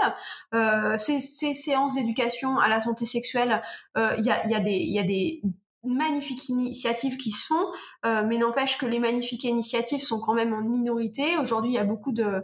[0.97, 3.61] ces, ces séances d'éducation à la santé sexuelle,
[3.97, 5.41] il y a, y, a des, y a des
[5.83, 7.65] magnifiques initiatives qui se font,
[8.05, 11.37] euh, mais n'empêche que les magnifiques initiatives sont quand même en minorité.
[11.37, 12.43] Aujourd'hui, il y a beaucoup de,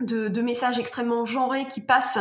[0.00, 2.18] de, de, messages extrêmement genrés qui passent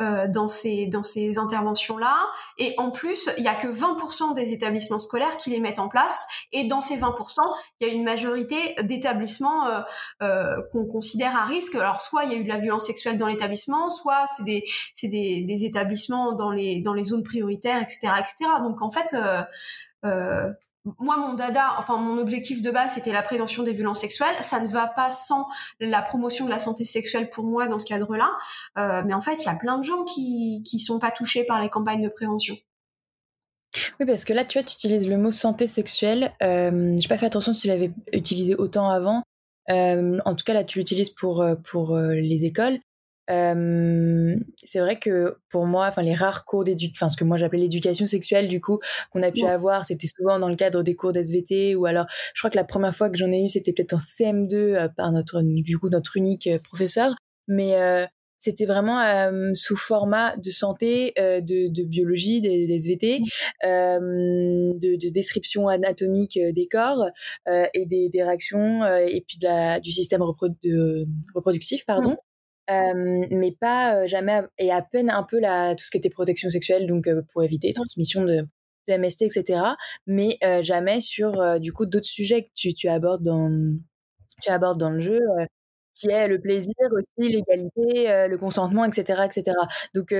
[0.00, 2.16] euh, dans ces dans ces interventions là
[2.56, 5.88] et en plus il y a que 20% des établissements scolaires qui les mettent en
[5.88, 6.26] place.
[6.52, 7.36] Et dans ces 20%
[7.80, 9.80] il y a une majorité d'établissements euh,
[10.22, 11.74] euh, qu'on considère à risque.
[11.74, 14.64] Alors soit il y a eu de la violence sexuelle dans l'établissement soit c'est des
[14.94, 19.12] c'est des, des, établissements dans les dans les zones prioritaires etc etc donc en fait
[19.12, 19.42] euh,
[20.98, 24.36] moi, mon dada, enfin mon objectif de base, c'était la prévention des violences sexuelles.
[24.40, 25.46] Ça ne va pas sans
[25.80, 28.30] la promotion de la santé sexuelle pour moi dans ce cadre-là.
[28.78, 31.44] Euh, mais en fait, il y a plein de gens qui qui sont pas touchés
[31.44, 32.56] par les campagnes de prévention.
[34.00, 36.32] Oui, parce que là, tu vois, tu utilises le mot santé sexuelle.
[36.42, 39.22] Euh, J'ai pas fait attention si tu l'avais utilisé autant avant.
[39.70, 42.78] Euh, en tout cas, là, tu l'utilises pour euh, pour euh, les écoles
[43.28, 47.60] c'est vrai que pour moi, enfin les rares cours d'éducation, enfin ce que moi j'appelais
[47.60, 48.78] l'éducation sexuelle du coup
[49.12, 52.40] qu'on a pu avoir, c'était souvent dans le cadre des cours d'SVT ou alors je
[52.40, 55.12] crois que la première fois que j'en ai eu c'était peut-être en CM2 euh, par
[55.12, 57.14] notre du coup notre unique euh, professeur,
[57.48, 58.06] mais euh,
[58.40, 59.02] c'était vraiment
[59.54, 63.18] sous format de santé, de, de, biologie, des, SVT,
[63.64, 67.04] de, de, description anatomique des corps
[67.74, 72.16] et des, des réactions et puis de la, du système reproductif, pardon.
[72.70, 76.10] Euh, mais pas euh, jamais et à peine un peu la tout ce qui était
[76.10, 78.46] protection sexuelle donc euh, pour éviter transmission de,
[78.88, 79.60] MST etc
[80.06, 83.50] mais jamais sur du coup d'autres sujets que tu, tu abordes dans
[84.42, 85.20] tu abordes dans le jeu
[85.92, 89.54] qui est le plaisir aussi l'égalité le consentement etc etc
[89.94, 90.14] donc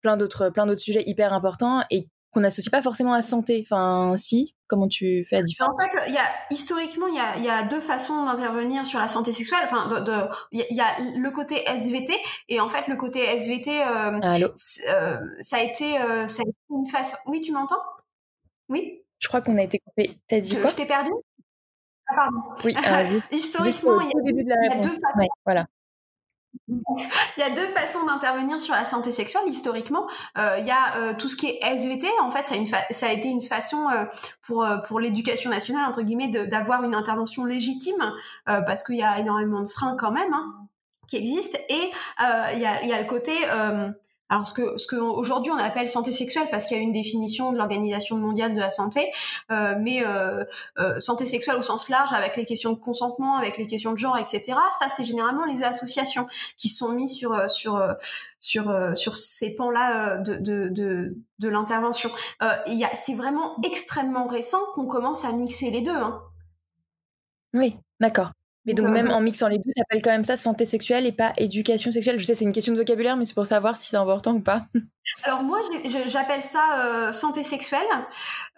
[0.00, 3.64] plein d'autres plein d'autres sujets hyper importants et qu'on n'associe pas forcément à santé.
[3.66, 7.18] Enfin si Comment tu fais la différence En fait, il y a, historiquement, il y
[7.18, 9.60] a, y a deux façons d'intervenir sur la santé sexuelle.
[9.64, 12.12] Enfin, il de, y a le côté SVT
[12.48, 16.58] et en fait, le côté SVT, euh, euh, ça a été, euh, ça a été
[16.70, 17.16] une façon.
[17.26, 17.82] Oui, tu m'entends?
[18.68, 19.02] Oui?
[19.18, 20.18] Je crois qu'on a été coupé.
[20.28, 20.70] T'as dit quoi?
[20.70, 21.10] Je t'ai perdu?
[22.08, 22.42] Ah pardon.
[22.64, 22.74] Oui.
[23.32, 25.28] historiquement, il y, a, deux façons.
[25.46, 25.66] voilà.
[26.68, 30.08] Il y a deux façons d'intervenir sur la santé sexuelle historiquement.
[30.36, 32.06] Euh, il y a euh, tout ce qui est SVT.
[32.20, 32.52] En fait,
[32.90, 34.04] ça a, été une façon euh,
[34.42, 38.12] pour pour l'éducation nationale entre guillemets d'avoir une intervention légitime
[38.44, 40.54] parce qu'il y a énormément de freins quand même hein,
[41.06, 41.58] qui existent.
[41.68, 41.90] Et
[42.54, 43.32] il y a le côté
[44.28, 46.92] alors ce que ce que aujourd'hui on appelle santé sexuelle parce qu'il y a une
[46.92, 49.10] définition de l'Organisation mondiale de la santé,
[49.50, 50.44] euh, mais euh,
[50.78, 53.98] euh, santé sexuelle au sens large avec les questions de consentement, avec les questions de
[53.98, 54.58] genre, etc.
[54.78, 57.94] Ça c'est généralement les associations qui sont mises sur euh, sur euh,
[58.38, 62.10] sur sur ces pans-là de de de, de l'intervention.
[62.94, 65.90] C'est vraiment extrêmement récent qu'on commence à mixer les deux.
[65.90, 66.20] Hein.
[67.54, 68.32] Oui, d'accord.
[68.68, 71.12] Mais donc, même en mixant les deux, tu appelles quand même ça santé sexuelle et
[71.12, 72.20] pas éducation sexuelle.
[72.20, 74.40] Je sais, c'est une question de vocabulaire, mais c'est pour savoir si c'est important ou
[74.40, 74.66] pas.
[75.24, 75.58] Alors, moi,
[76.04, 77.86] j'appelle ça euh, santé sexuelle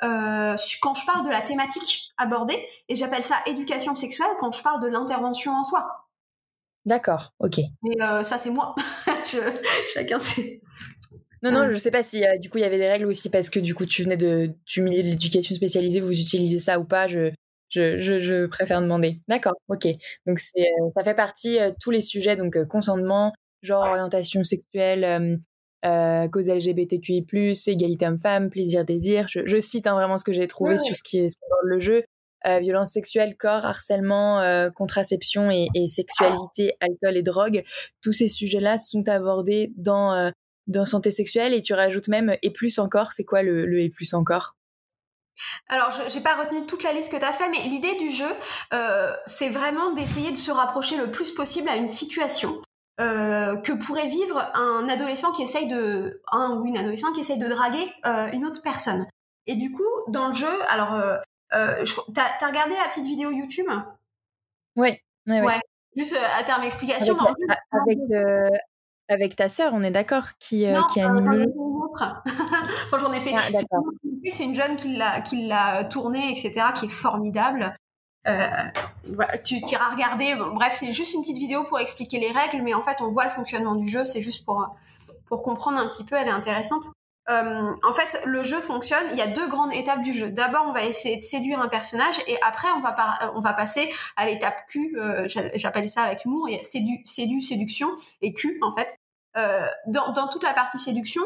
[0.03, 4.65] euh, quand je parle de la thématique abordée, et j'appelle ça éducation sexuelle quand je
[4.65, 5.87] parle de l'intervention en soi.
[6.85, 7.61] D'accord, ok.
[7.85, 8.75] Mais euh, ça, c'est moi.
[9.95, 10.61] chacun sait.
[11.45, 13.49] Non, non, je sais pas si du coup il y avait des règles aussi parce
[13.49, 17.07] que du coup tu venais de tu de l'éducation spécialisée, vous utilisez ça ou pas.
[17.07, 17.31] Je
[17.71, 19.17] je, je, je préfère demander.
[19.29, 19.87] D'accord, ok.
[20.27, 24.45] Donc c'est, euh, ça fait partie euh, tous les sujets, donc euh, consentement, genre orientation
[24.45, 25.41] sexuelle,
[25.85, 27.25] euh, cause LGBTQI+,
[27.69, 29.27] égalité homme-femme, plaisir-désir.
[29.29, 31.79] Je, je, cite hein, vraiment ce que j'ai trouvé sur ce qui est dans le
[31.79, 32.03] jeu.
[32.47, 34.43] Euh, violence sexuelle, corps, harcèlement,
[34.75, 37.63] contraception et, et, sexualité, alcool et drogue.
[38.03, 40.33] Tous ces sujets-là sont abordés dans
[40.67, 43.13] dans santé sexuelle et tu rajoutes même et plus encore.
[43.13, 44.57] C'est quoi le, le et plus encore?
[45.69, 48.11] Alors, je n'ai pas retenu toute la liste que tu as fait, mais l'idée du
[48.11, 48.29] jeu,
[48.73, 52.61] euh, c'est vraiment d'essayer de se rapprocher le plus possible à une situation
[53.01, 57.39] euh, que pourrait vivre un adolescent qui essaye de, un ou une adolescente qui essaye
[57.39, 59.07] de draguer euh, une autre personne.
[59.47, 61.17] Et du coup, dans le jeu, alors, euh
[62.15, 63.67] t'as as regardé la petite vidéo YouTube?
[64.77, 64.97] Oui.
[65.27, 65.61] Ouais, ouais.
[65.97, 67.17] Juste à terme explication.
[67.19, 68.61] Avec, avec,
[69.09, 71.70] avec ta sœur, on est d'accord, qui, qui anime le jeu?
[72.87, 73.35] enfin, j'en ai fait.
[73.37, 73.43] Ah,
[74.31, 77.73] c'est une jeune qui l'a, qui l'a tourné, etc., qui est formidable.
[78.29, 78.49] Euh,
[79.45, 80.35] tu t'iras regarder.
[80.55, 83.25] bref, c'est juste une petite vidéo pour expliquer les règles, mais en fait, on voit
[83.25, 84.05] le fonctionnement du jeu.
[84.05, 84.69] C'est juste pour
[85.27, 86.17] pour comprendre un petit peu.
[86.17, 86.87] Elle est intéressante.
[87.29, 89.07] Euh, en fait, le jeu fonctionne.
[89.13, 90.31] Il y a deux grandes étapes du jeu.
[90.31, 93.91] D'abord, on va essayer de séduire un personnage, et après, on va on va passer
[94.17, 94.97] à l'étape Q.
[94.99, 96.49] Euh, j'appelle ça avec humour.
[96.49, 97.89] Il y a sédu, sédu, séduction
[98.21, 98.97] et Q en fait.
[99.37, 101.23] Euh, dans, dans toute la partie séduction,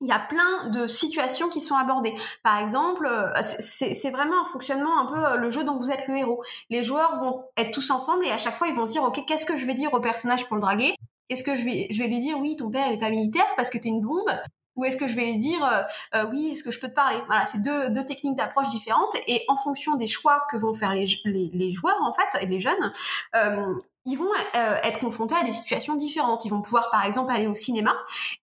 [0.00, 2.14] il y a plein de situations qui sont abordées.
[2.42, 6.06] Par exemple, euh, c'est vraiment un fonctionnement un peu euh, le jeu dont vous êtes
[6.06, 6.42] le héros.
[6.70, 9.24] Les joueurs vont être tous ensemble et à chaque fois ils vont se dire ok
[9.26, 10.94] qu'est-ce que je vais dire au personnage pour le draguer?
[11.30, 13.70] Est-ce que je vais je vais lui dire oui ton père n'est pas militaire parce
[13.70, 14.30] que t'es une bombe?
[14.76, 15.64] Ou est-ce que je vais lui dire
[16.14, 17.18] euh, oui est-ce que je peux te parler?
[17.26, 20.92] Voilà c'est deux, deux techniques d'approche différentes et en fonction des choix que vont faire
[20.92, 22.92] les, les, les joueurs en fait et les jeunes
[24.06, 26.44] ils vont euh, être confrontés à des situations différentes.
[26.44, 27.94] Ils vont pouvoir, par exemple, aller au cinéma.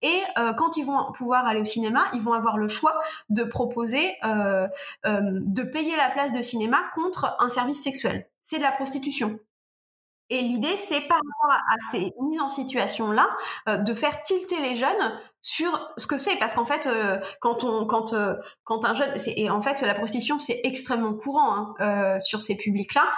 [0.02, 2.94] Et euh, quand ils vont pouvoir aller au cinéma, ils vont avoir le choix
[3.30, 4.68] de proposer euh,
[5.06, 8.28] de payer la place de cinéma contre un service sexuel.
[8.42, 9.40] C'est de la prostitution.
[10.30, 13.30] Et l'idée, c'est par rapport à, ces mises en situation-là,
[13.68, 17.86] de faire tilter les jeunes sur ce que c'est parce qu'en fait euh, quand on
[17.86, 22.20] quand euh, quand un jeune et en fait la prostitution c'est extrêmement courant hein, euh,
[22.20, 23.12] sur ces publics là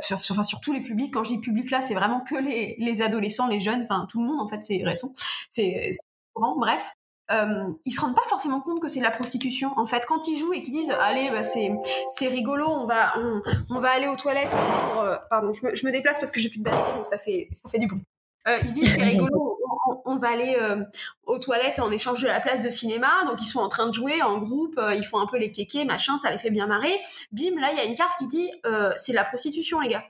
[0.00, 2.36] sur, sur, enfin, sur tous les publics quand je dis public là c'est vraiment que
[2.36, 5.12] les, les adolescents les jeunes enfin tout le monde en fait c'est récent
[5.50, 5.90] c'est
[6.32, 6.92] courant bref
[7.32, 9.72] euh, ils se rendent pas forcément compte que c'est la prostitution.
[9.76, 11.72] En fait, quand ils jouent et qu'ils disent allez, bah, c'est
[12.16, 14.50] c'est rigolo, on va on, on va aller aux toilettes.
[14.50, 17.18] Pour, pardon, je me, je me déplace parce que j'ai plus de batterie, donc ça
[17.18, 17.88] fait ça fait du.
[18.46, 19.58] Euh, ils se disent c'est rigolo,
[20.06, 20.82] on, va aller euh,
[21.24, 23.10] aux toilettes en échange de la place de cinéma.
[23.26, 25.50] Donc ils sont en train de jouer en groupe, euh, ils font un peu les
[25.50, 27.00] kékés, machin, ça les fait bien marrer.
[27.32, 28.50] Bim, là il y a une carte qui dit
[28.96, 30.04] c'est la prostitution les gars.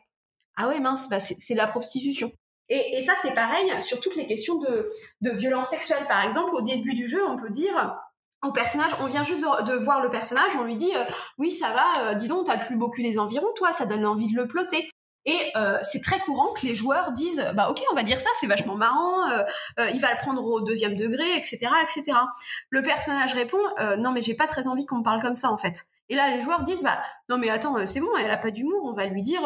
[0.56, 2.32] Ah ouais mince, bah c'est la prostitution.
[2.68, 4.86] Et, ça c'est pareil sur toutes les questions de,
[5.20, 6.04] de violence sexuelle.
[6.08, 7.96] Par exemple, au début du jeu, on peut dire
[8.44, 10.92] au personnage, on vient juste de, voir le personnage, on lui dit
[11.38, 14.30] oui ça va, dis donc t'as plus beau cul des environs, toi ça donne envie
[14.30, 14.88] de le ploter.
[15.26, 18.30] Et euh, c'est très courant que les joueurs disent bah ok on va dire ça
[18.38, 19.42] c'est vachement marrant euh,
[19.80, 22.16] euh, il va le prendre au deuxième degré etc etc
[22.70, 23.58] le personnage répond
[23.98, 25.86] non mais j'ai pas très envie qu'on me parle comme ça en fait.
[26.08, 28.84] Et là les joueurs disent bah non mais attends c'est bon elle a pas d'humour
[28.84, 29.42] on va lui dire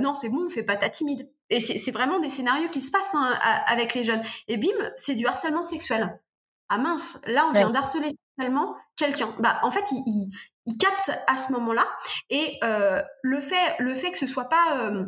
[0.00, 1.30] non c'est bon on fait pas ta timide.
[1.50, 4.22] Et c'est vraiment des scénarios qui se passent hein, avec les jeunes.
[4.48, 6.18] Et bim c'est du harcèlement sexuel.
[6.70, 9.34] Ah mince là on vient d'harceler sexuellement quelqu'un.
[9.40, 10.30] Bah en fait il, ils
[10.78, 11.86] captent à ce moment-là.
[12.30, 15.04] Et euh, le fait le fait que ce soit pas euh,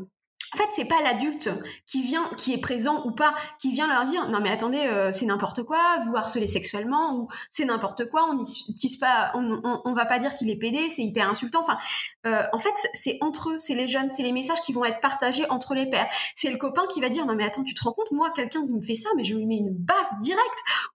[0.52, 1.50] en fait, c'est pas l'adulte
[1.87, 5.11] qui vient, qui est présent ou pas, qui vient leur dire non mais attendez, euh,
[5.12, 9.92] c'est n'importe quoi, vous harcelez sexuellement ou c'est n'importe quoi, on n'utilise pas, on, on,
[9.92, 11.61] va pas dire qu'il est pédé, c'est hyper insultant.
[11.62, 11.78] Enfin,
[12.26, 15.00] euh, en fait, c'est entre eux, c'est les jeunes, c'est les messages qui vont être
[15.00, 16.09] partagés entre les pères.
[16.35, 18.64] C'est le copain qui va dire non mais attends, tu te rends compte, moi quelqu'un
[18.64, 20.42] qui me fait ça, mais je lui mets une baffe directe.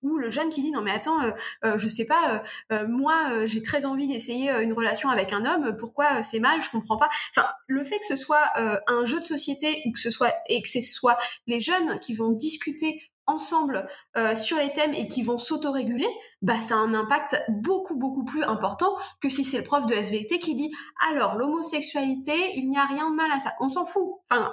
[0.04, 2.44] Ou le jeune qui dit non mais attends, euh je sais pas,
[2.88, 6.98] moi j'ai très envie d'essayer une relation avec un homme, pourquoi c'est mal, je comprends
[6.98, 7.10] pas.
[7.32, 9.38] Enfin, le fait que ce soit un jeu de société
[9.86, 14.36] ou que ce soit et que ce soit les jeunes qui vont discuter ensemble euh,
[14.36, 16.10] sur les thèmes et qui vont s'autoréguler,
[16.41, 19.93] bah ça a un impact beaucoup beaucoup plus important que si c'est le prof de
[19.93, 20.71] SVT qui dit
[21.10, 23.54] alors l'homosexualité il n'y a rien de mal à ça.
[23.60, 24.08] On s'en fout.
[24.30, 24.52] Enfin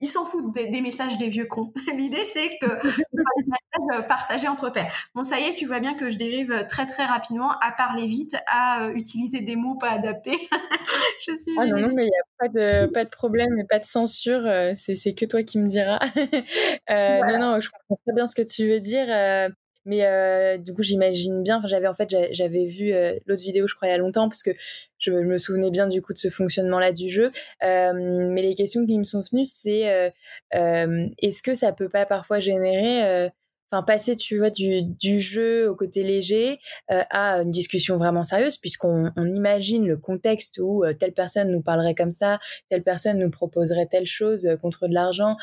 [0.00, 1.72] il s'en fout des, messages des vieux cons.
[1.96, 4.92] L'idée c'est que ce soit des messages partagés entre pairs.
[5.14, 8.06] Bon ça y est tu vois bien que je dérive très très rapidement à parler
[8.06, 10.48] vite à euh, utiliser des mots pas adaptés.
[11.26, 13.64] Je suis ah non, non mais il n'y a pas de pas de problème et
[13.64, 16.00] pas de censure euh, c'est c'est que toi qui me diras
[16.90, 19.06] non non je comprends très bien ce que tu veux dire
[19.84, 21.58] mais euh, du coup, j'imagine bien.
[21.58, 24.28] Enfin, j'avais en fait, j'avais vu euh, l'autre vidéo, je crois, il y a longtemps,
[24.28, 24.50] parce que
[24.98, 27.30] je me souvenais bien du coup de ce fonctionnement-là du jeu.
[27.64, 30.12] Euh, mais les questions qui me sont venues, c'est
[30.52, 33.30] est-ce que ça peut pas parfois générer
[33.72, 36.58] enfin passer tu vois du, du jeu au côté léger
[36.90, 41.50] euh, à une discussion vraiment sérieuse puisqu'on on imagine le contexte où euh, telle personne
[41.50, 45.36] nous parlerait comme ça telle personne nous proposerait telle chose euh, contre de l'argent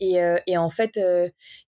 [0.00, 1.00] et, et, en fait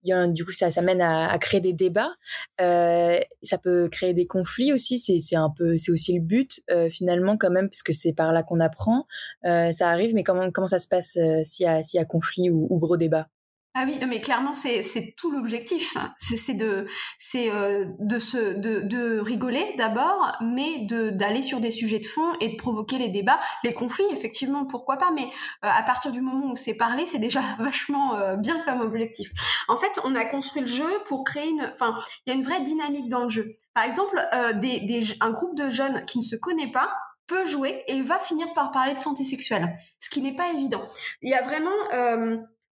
[0.03, 2.11] y a, du coup ça, ça mène à, à créer des débats
[2.57, 7.37] ça peut créer des conflits aussi c'est c'est un peu c'est aussi le but finalement
[7.37, 9.05] quand même puisque c'est par là qu'on apprend
[9.43, 12.49] ça arrive mais comment comment ça se passe s'il y a s'il y a conflit
[12.49, 13.27] ou, ou gros débat?
[13.73, 15.95] Ah oui, mais clairement c'est tout l'objectif.
[16.17, 16.87] C'est de
[17.35, 22.33] euh, de se de, de rigoler d'abord, mais de d'aller sur des sujets de fond
[22.41, 25.11] et de provoquer les débats, les conflits effectivement pourquoi pas.
[25.11, 28.81] Mais euh, à partir du moment où c'est parlé, c'est déjà vachement euh, bien comme
[28.81, 29.31] objectif.
[29.69, 32.43] En fait, on a construit le jeu pour créer une, enfin il y a une
[32.43, 33.53] vraie dynamique dans le jeu.
[33.73, 34.21] Par exemple,
[34.55, 36.91] des, des un groupe de jeunes qui ne se connaît pas
[37.25, 40.83] peut jouer et va finir par parler de santé sexuelle, ce qui n'est pas évident.
[41.21, 41.69] Il y a vraiment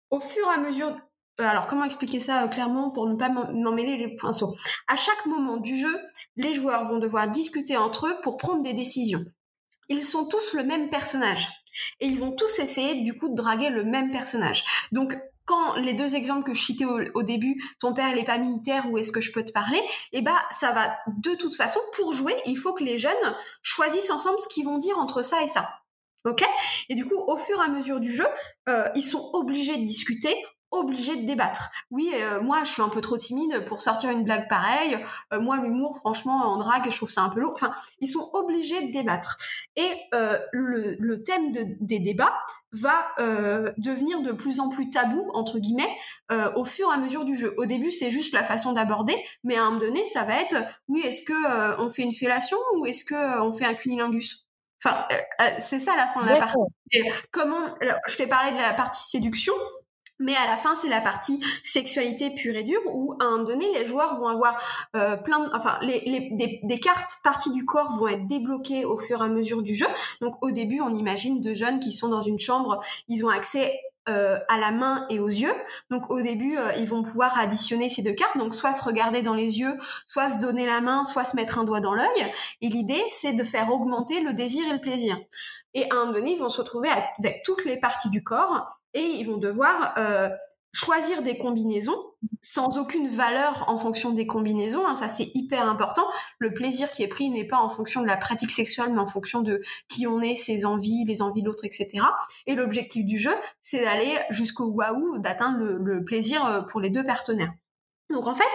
[0.10, 0.96] au fur et à mesure
[1.40, 4.56] euh, alors comment expliquer ça euh, clairement pour ne pas m'emmêler les pinceaux
[4.88, 5.96] À chaque moment du jeu,
[6.36, 9.24] les joueurs vont devoir discuter entre eux pour prendre des décisions.
[9.90, 11.48] Ils sont tous le même personnage
[12.00, 14.66] et ils vont tous essayer du coup de draguer le même personnage.
[14.92, 15.16] Donc
[15.46, 18.92] quand les deux exemples que je citais au, début, ton père il est pas militaire
[18.92, 22.12] ou est-ce que je peux te parler, eh bah ça va de toute façon pour
[22.12, 23.14] jouer, il faut que les jeunes
[23.62, 25.70] choisissent ensemble ce qu'ils vont dire entre ça et ça.
[26.26, 26.44] Ok?
[26.90, 28.28] Et du coup, au fur et à mesure du jeu,
[28.70, 30.36] euh, ils sont obligés de discuter
[30.70, 31.72] obligés de débattre.
[31.92, 34.98] Oui, euh, moi je suis un peu trop timide pour sortir une blague pareille.
[35.32, 37.54] Euh, moi l'humour, franchement, en drague, je trouve ça un peu lourd.
[37.54, 39.38] Enfin, ils sont obligés de débattre.
[39.78, 39.90] Et
[40.52, 42.34] le, thème des débats
[42.74, 43.08] va
[43.78, 45.96] devenir de plus en plus tabou entre guillemets
[46.56, 47.54] au fur et à mesure du jeu.
[47.58, 50.56] Au début, c'est juste la façon d'aborder, mais à un moment donné, ça va être
[50.90, 54.47] oui, est-ce que on fait une fellation ou est-ce que on fait un cunilingus?
[54.84, 56.58] Enfin, euh, euh, c'est ça la fin de la partie.
[57.32, 57.76] comment
[58.08, 59.54] Je t'ai parlé de la partie séduction,
[60.20, 63.44] mais à la fin, c'est la partie sexualité pure et dure où, à un moment
[63.44, 64.60] donné, les joueurs vont avoir
[64.96, 68.84] euh, plein, de, enfin, les, les, des, des, cartes parties du corps vont être débloquées
[68.84, 69.88] au fur et à mesure du jeu.
[70.22, 73.80] Donc, au début, on imagine deux jeunes qui sont dans une chambre, ils ont accès
[74.10, 75.54] euh, à la main et aux yeux.
[75.90, 79.22] Donc au début, euh, ils vont pouvoir additionner ces deux cartes, donc soit se regarder
[79.22, 82.34] dans les yeux, soit se donner la main, soit se mettre un doigt dans l'œil.
[82.62, 85.18] Et l'idée, c'est de faire augmenter le désir et le plaisir.
[85.74, 88.66] Et à un moment donné, ils vont se retrouver avec toutes les parties du corps
[88.94, 90.30] et ils vont devoir euh,
[90.78, 91.98] choisir des combinaisons
[92.44, 94.86] sans aucune valeur en fonction des combinaisons.
[94.86, 96.06] Hein, ça, c'est hyper important.
[96.38, 99.08] Le plaisir qui est pris n'est pas en fonction de la pratique sexuelle, mais en
[99.08, 99.60] fonction de
[99.90, 102.06] qui on est, ses envies, les envies de l'autre, etc.
[102.46, 107.04] Et l'objectif du jeu, c'est d'aller jusqu'au waouh, d'atteindre le, plaisir euh, pour les deux
[107.04, 107.54] partenaires.
[108.12, 108.46] Donc en fait,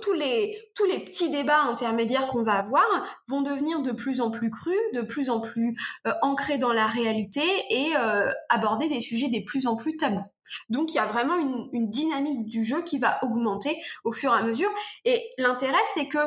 [0.00, 0.56] tous les,
[1.04, 2.86] petits débats intermédiaires qu'on va avoir
[3.26, 6.86] vont devenir de plus en plus crus, de plus en plus euh, ancrés dans la
[6.86, 10.24] réalité et euh, aborder des sujets des plus en plus tabous.
[10.68, 14.38] Donc il y a vraiment une, dynamique du jeu qui va augmenter au fur et
[14.38, 14.70] à mesure.
[15.04, 16.18] Et l'intérêt, c'est que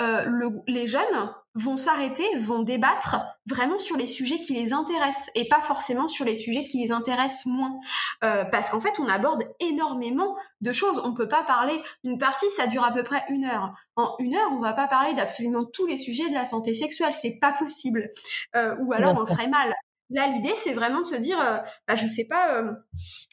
[0.00, 3.16] euh, les jeunes vont s'arrêter, vont débattre
[3.46, 6.92] vraiment sur les sujets qui les intéressent et pas forcément sur les sujets qui les
[6.92, 7.76] intéressent moins.
[8.24, 11.00] Euh, parce qu'en fait, on aborde énormément de choses.
[11.04, 13.74] On peut pas parler d'une partie, ça dure à peu près une heure.
[13.96, 17.14] En une heure, on va pas parler d'absolument tous les sujets de la santé sexuelle,
[17.14, 18.10] c'est pas possible.
[18.54, 19.74] Euh, ou alors on ferait mal.
[20.10, 22.72] Là, l'idée, c'est vraiment de se dire, euh, bah, je sais pas, il euh,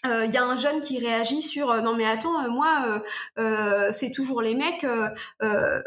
[0.06, 3.02] euh, y a un jeune qui réagit sur, non mais attends, moi,
[3.92, 4.86] c'est toujours les mecs.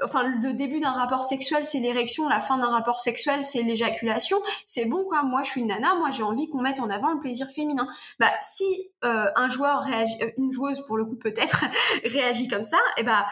[0.03, 4.39] enfin, le début d'un rapport sexuel, c'est l'érection, la fin d'un rapport sexuel, c'est l'éjaculation.
[4.67, 5.23] C'est bon, quoi.
[5.23, 7.87] Moi, je suis une nana, moi, j'ai envie qu'on mette en avant le plaisir féminin.
[8.19, 11.65] Bah, si un joueur réagit, une joueuse pour le coup peut-être
[12.05, 13.27] réagit comme ça, et eh bah,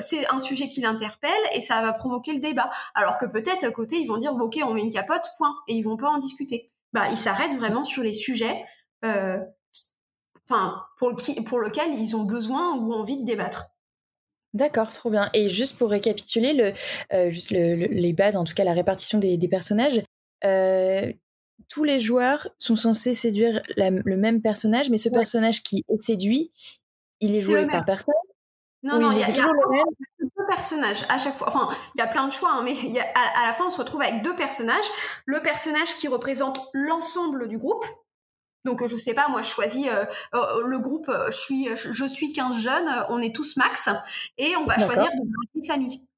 [0.00, 2.70] c'est un sujet qui l'interpelle et ça va provoquer le débat.
[2.94, 5.74] Alors que peut-être à côté, ils vont dire, ok, on met une capote, point, et
[5.74, 8.64] ils vont pas en discuter bah, ils s'arrêtent vraiment sur les sujets
[9.04, 9.38] euh,
[10.46, 13.66] pour, le, pour lequel ils ont besoin ou envie de débattre.
[14.54, 15.28] D'accord, trop bien.
[15.34, 16.72] Et juste pour récapituler, le,
[17.12, 20.00] euh, juste les bases, en tout cas la répartition des, personnages,
[20.44, 21.12] euh,
[21.68, 26.52] tous les joueurs sont censés séduire le même personnage, mais ce personnage qui est séduit,
[27.20, 28.14] il est joué par personne?
[28.84, 29.26] Non, non, il y a,
[30.44, 31.48] deux personnages à chaque fois.
[31.48, 33.70] Enfin, il y a plein de choix, hein, mais y a, à, la fin, on
[33.70, 34.84] se retrouve avec deux personnages.
[35.26, 37.84] Le personnage qui représente l'ensemble du groupe.
[38.64, 41.08] Donc, je sais pas, moi, je choisis euh, euh, le groupe.
[41.08, 42.88] Euh, je suis, je suis 15 jeunes.
[43.10, 43.88] On est tous max,
[44.38, 45.08] et on va choisir
[45.54, 46.08] de Samy.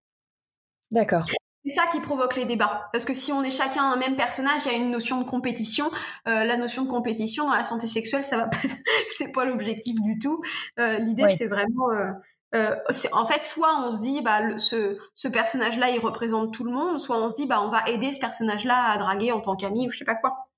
[0.91, 1.25] D'accord.
[1.65, 2.87] C'est ça qui provoque les débats.
[2.93, 5.25] Parce que si on est chacun un même personnage, il y a une notion de
[5.25, 5.91] compétition.
[6.25, 8.59] la notion de compétition dans la santé sexuelle, ça va pas.
[9.09, 10.41] c'est pas l'objectif du tout.
[10.79, 12.13] L'idée, c'est vraiment euh,
[12.55, 17.01] en fait, soit on se dit, bah, ce, ce personnage-là, il représente tout le monde,
[17.01, 19.87] soit on se dit, bah, on va aider ce personnage-là à draguer en tant qu'ami
[19.87, 20.49] ou je sais pas quoi.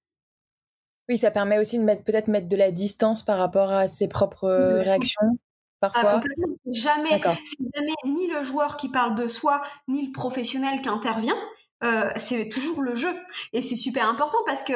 [1.09, 4.09] Oui, ça permet aussi de mettre peut-être mettre de la distance par rapport à ses
[4.09, 5.39] propres euh, réactions
[5.81, 6.21] parfois.
[6.21, 6.23] Ah,
[6.67, 11.39] jamais, jamais ni le joueur qui parle de soi, ni le professionnel qui intervient.
[11.85, 13.15] Euh, c'est toujours le jeu
[13.53, 14.73] et c'est super important parce que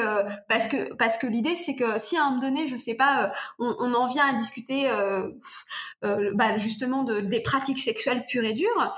[0.48, 3.24] parce que parce que l'idée c'est que si à un moment donné je sais pas
[3.24, 5.28] euh, on, en vient à discuter euh,
[6.02, 8.96] bah, justement de, des pratiques sexuelles pures et dures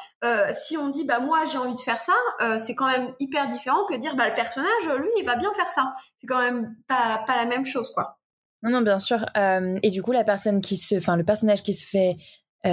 [0.52, 2.12] si on dit bah moi j'ai envie de faire ça
[2.58, 5.70] c'est quand même hyper différent que dire bah le personnage lui il va bien faire
[5.70, 8.18] ça c'est quand même pas pas la même chose quoi
[8.62, 9.24] Non, non, bien sûr.
[9.34, 12.16] et du coup, la personne qui se, enfin, le personnage qui se fait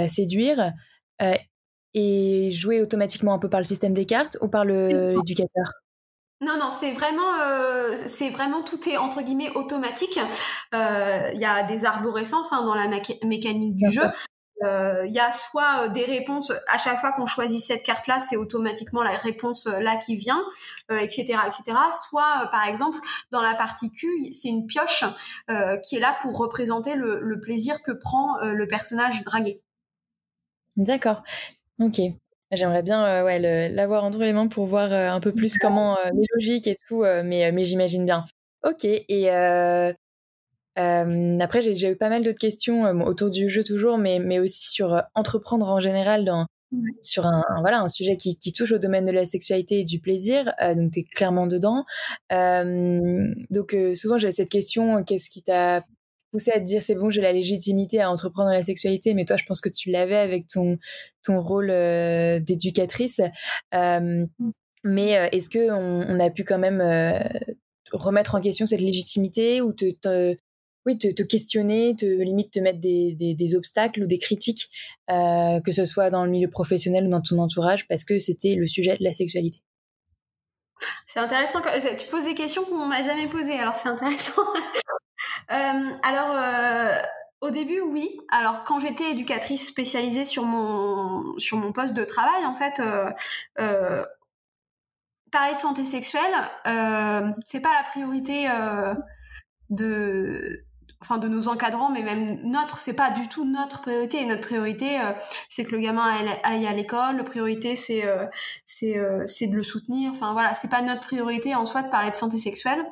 [0.08, 0.72] séduire
[1.94, 5.82] est joué automatiquement un peu par le système des cartes ou par l'éducateur?
[6.42, 10.18] Non, non, c'est vraiment, euh, c'est vraiment tout est entre guillemets automatique.
[10.74, 14.02] Euh, il y a des arborescences hein, dans la mécanique du jeu.
[14.64, 18.36] Euh, il y a soit des réponses à chaque fois qu'on choisit cette carte-là, c'est
[18.36, 20.44] automatiquement la réponse là qui vient,
[20.90, 21.78] etc., etc.
[22.08, 22.98] Soit, par exemple,
[23.30, 25.04] dans la partie Q, c'est une pioche
[25.84, 29.62] qui est là pour représenter le, le plaisir que prend le personnage dragué.
[30.76, 31.22] D'accord.
[31.80, 32.00] Ok.
[32.52, 35.96] J'aimerais bien euh, ouais, l'avoir entre les mains pour voir euh, un peu plus comment
[35.96, 38.26] euh, les logiques et tout, mais, mais j'imagine bien.
[38.64, 39.30] Ok, et
[40.76, 45.02] après j'ai eu pas mal d'autres questions autour du jeu toujours, mais, mais aussi sur
[45.14, 46.46] entreprendre en général dans,
[47.00, 49.98] sur un, voilà, un sujet qui, qui, touche au domaine de la sexualité et du
[49.98, 51.84] plaisir, donc tu es clairement dedans.
[52.30, 55.84] donc souvent j'ai cette question, qu'est-ce qui t'a
[56.32, 59.36] poussé à te dire c'est bon, j'ai la légitimité à entreprendre la sexualité, mais toi,
[59.36, 60.78] je pense que tu l'avais avec ton,
[61.22, 63.20] ton rôle euh, d'éducatrice.
[63.74, 64.26] Euh,
[64.82, 66.82] mais euh, est-ce que on, a pu quand même
[67.92, 69.84] remettre en question cette légitimité ou te,
[70.86, 74.70] oui, te, te, questionner, te limite te mettre des, des, des obstacles ou des critiques,
[75.08, 78.66] que ce soit dans le milieu professionnel ou dans ton entourage, parce que c'était le
[78.66, 79.60] sujet de la sexualité?
[81.06, 81.60] C'est intéressant.
[81.60, 84.42] Tu poses des questions qu'on m'a jamais posées, alors c'est intéressant.
[85.50, 87.02] Euh, alors, euh,
[87.40, 88.18] au début, oui.
[88.30, 92.80] Alors, quand j'étais éducatrice spécialisée sur mon, sur mon poste de travail, en fait,
[93.58, 94.04] euh,
[95.30, 96.34] parler de santé sexuelle,
[97.44, 98.48] c'est pas la priorité
[99.70, 100.64] de
[101.00, 104.24] enfin de nos encadrants mais même notre c'est pas du tout notre priorité.
[104.26, 105.00] Notre priorité
[105.48, 106.04] c'est que le gamin
[106.44, 107.16] aille, à l'école.
[107.16, 108.04] La priorité c'est
[108.66, 110.10] c'est de le soutenir.
[110.10, 112.84] Enfin voilà c'est pas notre priorité en soi de parler de santé sexuelle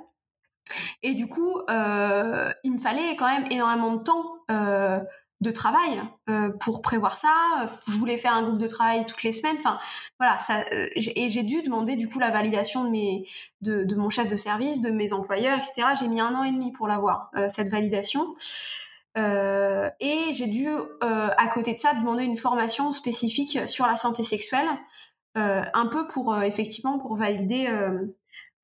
[1.02, 5.00] et du coup, euh, il me fallait quand même énormément de temps euh,
[5.40, 7.66] de travail euh, pour prévoir ça.
[7.88, 9.56] Je voulais faire un groupe de travail toutes les semaines.
[9.58, 9.78] Enfin,
[10.18, 10.38] voilà.
[10.94, 13.26] Et j'ai dû demander du coup la validation de mes,
[13.62, 15.94] de, mon chef de service, de mes employeurs, etc.
[15.98, 18.34] J'ai mis un an et demi pour l'avoir cette validation.
[19.16, 20.68] et j'ai dû,
[21.00, 24.68] à côté de ça, demander une formation spécifique sur la santé sexuelle,
[25.36, 27.66] un peu pour effectivement pour valider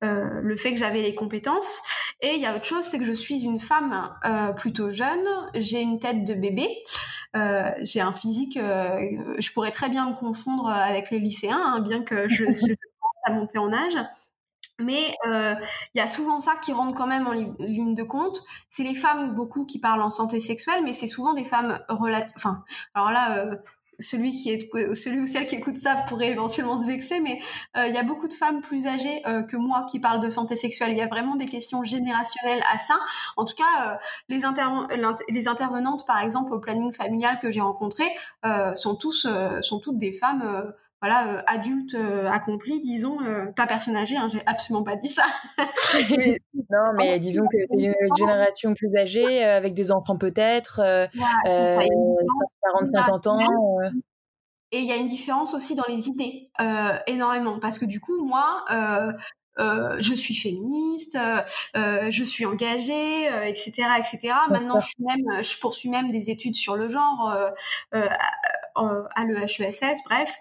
[0.03, 1.81] euh, le fait que j'avais les compétences.
[2.21, 5.27] Et il y a autre chose, c'est que je suis une femme euh, plutôt jeune,
[5.55, 6.67] j'ai une tête de bébé,
[7.35, 12.03] euh, j'ai un physique, je pourrais très bien me confondre avec les lycéens, hein, bien
[12.03, 13.97] que je, je commence à monter en âge.
[14.79, 18.43] Mais il y a souvent ça qui rentre quand même en ligne de compte.
[18.69, 22.35] C'est les femmes beaucoup qui parlent en santé sexuelle, mais c'est souvent des femmes relatives.
[22.37, 23.49] Enfin, alors là,
[23.99, 27.39] celui qui est celui ou celle qui écoute ça pourrait éventuellement se vexer, mais
[27.75, 30.29] euh, il y a beaucoup de femmes plus âgées euh, que moi qui parlent de
[30.29, 30.91] santé sexuelle.
[30.91, 32.97] Il y a vraiment des questions générationnelles à ça.
[33.35, 38.05] En tout cas, euh, les, intervenantes, par exemple, au planning familial que j'ai rencontré,
[38.75, 39.27] sont tous
[39.61, 40.73] sont toutes des femmes
[41.07, 45.07] voilà, euh, adulte euh, accompli, disons, euh, pas personne âgée, hein, j'ai absolument pas dit
[45.07, 45.23] ça.
[46.69, 50.81] non, mais disons que c'est une génération plus âgée, avec des enfants peut-être,
[51.45, 53.39] 40-50 ans.
[54.73, 56.49] Et il y a une différence aussi dans les idées,
[57.07, 59.13] énormément, parce que du coup, moi, euh,
[59.57, 61.41] je suis féministe, euh,
[61.75, 64.33] euh, je suis engagée, etc., etc.
[64.49, 67.35] Maintenant, je suis même, je poursuis même des études sur le genre
[67.91, 69.99] à, l'EHESS.
[70.05, 70.37] Bref,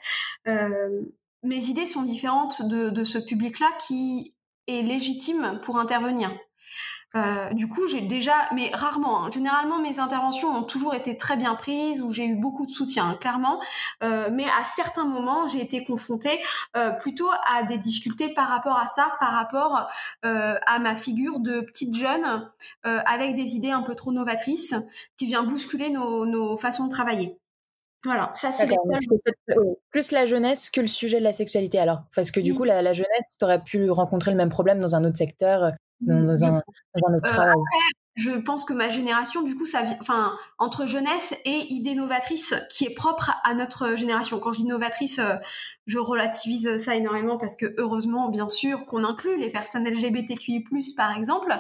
[1.43, 4.35] mes idées sont différentes de, de ce public-là qui
[4.67, 6.37] est légitime pour intervenir.
[7.17, 9.31] Euh, du coup, j'ai déjà, mais rarement, hein.
[9.33, 13.17] généralement mes interventions ont toujours été très bien prises, où j'ai eu beaucoup de soutien,
[13.21, 13.61] clairement.
[14.03, 16.39] Euh, mais à certains moments, j'ai été confrontée
[16.77, 19.89] euh, plutôt à des difficultés par rapport à ça, par rapport
[20.23, 22.49] à ma figure de petite jeune
[22.83, 24.75] avec des idées un peu trop novatrices,
[25.17, 27.39] qui vient bousculer nos, façons de travailler.
[28.05, 28.69] Voilà, ça c'est
[29.91, 31.79] plus la jeunesse que le sujet de la sexualité.
[31.79, 34.81] Alors, parce que du coup, la, la jeunesse, tu aurais pu rencontrer le même problème
[34.81, 36.65] dans un autre secteur, dans, un, autre
[37.05, 37.57] euh, travail.
[38.15, 42.85] je pense que ma génération, du coup, ça, enfin, entre jeunesse et idée novatrice, qui
[42.85, 44.39] est propre à notre génération.
[44.39, 45.37] Quand je dis novatrice, euh,
[45.87, 50.65] je relativise ça énormément parce que heureusement, bien sûr, qu'on inclut les personnes LGBTQI+,
[50.97, 51.55] par exemple.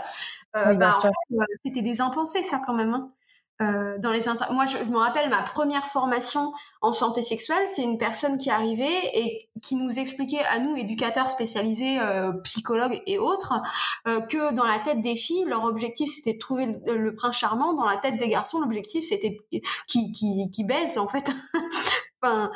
[0.56, 0.98] Euh, bah,
[1.64, 2.94] c'était des impensés, ça, quand même.
[2.94, 3.12] Hein.
[3.62, 6.52] Euh, dans les moi je, me rappelle ma première formation
[6.82, 11.30] en santé sexuelle c'est une personne qui arrivait et qui nous expliquait à nous éducateurs
[11.30, 13.54] spécialisés euh, psychologues et autres
[14.06, 17.72] euh, que dans la tête des filles leur objectif c'était de trouver le, prince charmant.
[17.72, 19.38] Dans la tête des garçons l'objectif c'était
[19.86, 21.32] qui qui qui baise en fait.
[22.22, 22.50] Enfin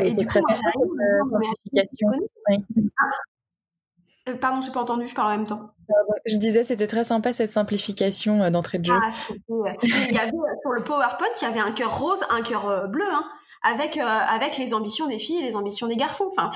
[0.00, 1.40] et, du coup moi,
[4.28, 5.70] Euh, pardon, j'ai pas entendu, je parle en même temps.
[6.26, 8.94] Je disais, c'était très sympa cette simplification euh, d'entrée de jeu.
[8.94, 9.12] Ah,
[9.82, 13.06] il y avait sur le PowerPoint, il y avait un cœur rose, un cœur bleu,
[13.08, 13.24] hein,
[13.62, 16.30] avec avec les ambitions des filles et les ambitions des garçons.
[16.30, 16.50] Enfin,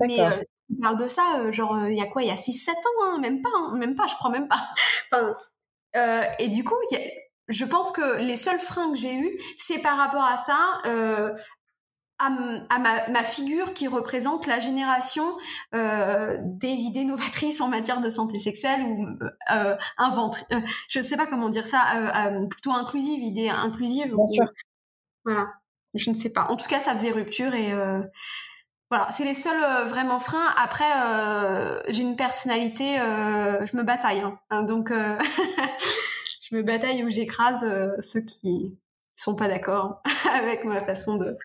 [0.00, 2.74] mais on parle de ça, genre il y a quoi Il y a 6-7 ans,
[3.02, 4.68] hein, même pas, hein, même pas, je crois même pas.
[5.12, 5.34] enfin,
[6.38, 6.76] et du coup,
[7.48, 10.78] je pense que les seuls freins que j'ai eus, c'est par rapport à ça,
[12.20, 15.36] euh, à, ma, figure qui représente la génération
[15.74, 19.06] euh, des idées novatrices en matière de santé sexuelle ou
[19.52, 19.76] euh,
[20.14, 20.44] ventre.
[20.52, 24.14] Euh, je ne sais pas comment dire ça, plutôt inclusive, idée inclusive.
[24.14, 24.52] Bien sûr.
[25.24, 25.48] Voilà,
[25.94, 26.46] je ne sais pas.
[26.50, 27.72] En tout cas, ça faisait rupture et
[28.90, 30.54] voilà, c'est les seuls vraiment freins.
[30.56, 30.90] Après,
[31.88, 34.38] j'ai une personnalité, je me bataille, hein.
[34.50, 34.92] Hein, donc
[36.50, 37.64] je me bataille où j'écrase
[38.00, 38.76] ceux qui
[39.16, 40.02] sont pas d'accord
[40.34, 41.36] avec ma façon de,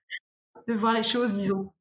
[0.67, 1.71] de voir les choses, disons.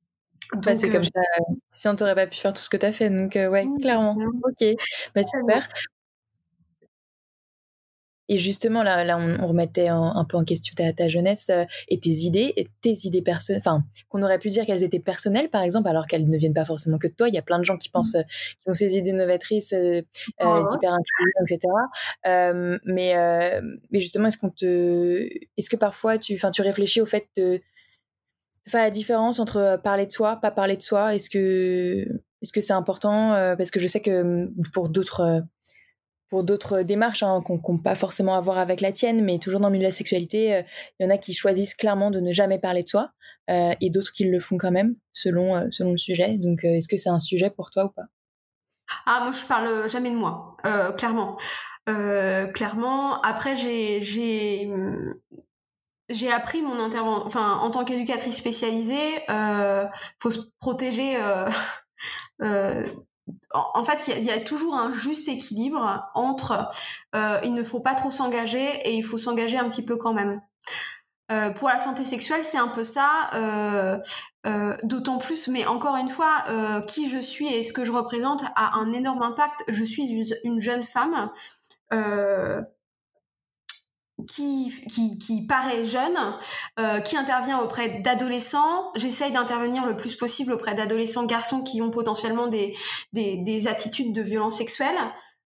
[0.53, 1.20] Bah, c'est comme euh, ça.
[1.68, 3.11] Si on t'aurait pas pu faire tout ce que tu as fait.
[3.11, 4.16] Donc, euh, ouais, clairement.
[4.45, 4.66] Ok.
[5.14, 5.68] Bah, super.
[8.30, 12.01] Et justement, là, là on, remettait un, peu en question ta, ta jeunesse euh, et
[12.01, 15.61] tes idées, et tes idées personnelles, enfin, qu'on aurait pu dire qu'elles étaient personnelles, par
[15.61, 17.28] exemple, alors qu'elles ne viennent pas forcément que de toi.
[17.28, 18.24] Il y a plein de gens qui pensent, mmh.
[18.62, 20.01] qui ont ces idées novatrices, euh,
[20.41, 20.97] oh, d'hyper
[21.43, 21.68] etc.
[22.87, 23.14] mais,
[23.91, 25.28] mais justement, est-ce qu'on te,
[25.59, 27.61] est-ce que parfois tu, enfin, tu réfléchis au fait de
[28.73, 32.07] la différence entre euh, parler de soi, pas parler de soi Est-ce que
[32.43, 35.41] est-ce que c'est important euh, Parce que je sais que mm, pour d'autres euh,
[36.31, 39.61] pour d'autres démarches hein, qu'on n'a pas forcément à voir avec la tienne, mais toujours
[39.61, 40.65] dans le milieu de la sexualité,
[40.99, 43.12] il y en a qui choisissent clairement de ne jamais parler de soi
[43.49, 46.37] et d'autres qui le font quand même selon selon le sujet.
[46.39, 48.07] Donc, est-ce que c'est un sujet pour toi ou pas?
[49.07, 50.57] Ah, moi, je parle jamais de moi,
[50.97, 51.37] clairement.
[51.87, 53.21] clairement.
[53.23, 54.69] Après, j'ai
[56.09, 59.86] j'ai appris mon intervention, enfin, en tant qu'éducatrice spécialisée, euh,
[60.20, 61.16] faut se protéger.
[61.16, 61.48] Euh,
[62.42, 62.86] euh,
[63.52, 66.68] en, fait, il y, a toujours un juste équilibre entre
[67.14, 70.12] euh, il ne faut pas trop s'engager et il faut s'engager un petit peu quand
[70.12, 70.42] même.
[71.32, 73.30] Euh, pour la santé sexuelle, c'est un peu ça.
[74.82, 76.44] D'autant plus, mais encore une fois,
[76.86, 79.64] qui je suis et ce que je représente a un énorme impact.
[79.68, 81.30] Je suis une jeune femme.
[81.94, 82.62] Euh,
[84.27, 86.16] qui, qui, qui, paraît jeune,
[86.79, 88.91] euh, qui intervient auprès d'adolescents.
[88.95, 92.77] J'essaye d'intervenir le plus possible auprès d'adolescents garçons qui ont potentiellement des,
[93.12, 94.97] des, des attitudes de violence sexuelle.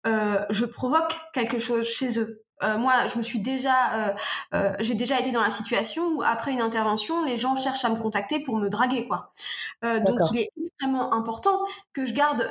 [0.07, 2.42] Euh, je provoque quelque chose chez eux.
[2.62, 4.12] Euh, moi, je me suis déjà, euh,
[4.55, 7.90] euh, j'ai déjà été dans la situation où après une intervention, les gens cherchent à
[7.90, 9.30] me contacter pour me draguer, quoi.
[9.82, 11.59] donc, il est extrêmement important
[11.92, 12.48] que je garde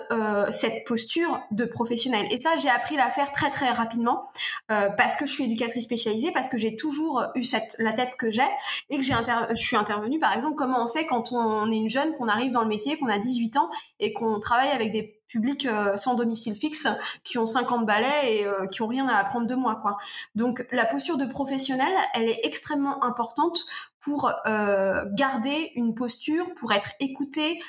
[0.49, 2.27] cette posture de professionnel.
[2.29, 4.27] Et ça, j'ai appris à faire très très rapidement
[4.67, 8.31] parce que je suis éducatrice spécialisée, parce que j'ai toujours eu cette la tête que
[8.31, 8.47] j'ai
[8.89, 9.13] et que j'ai
[9.51, 12.51] je suis intervenue, par exemple, comment on fait quand on est une jeune, qu'on arrive
[12.51, 16.15] dans le métier, qu'on a 18 ans et qu'on travaille avec des publics euh, sans
[16.15, 16.87] domicile fixe
[17.23, 19.97] qui ont 50 balais et euh, qui ont rien à apprendre de moi quoi.
[20.35, 23.59] Donc la posture de professionnel, elle est extrêmement importante
[23.99, 27.61] pour euh, garder une posture, pour être écouté,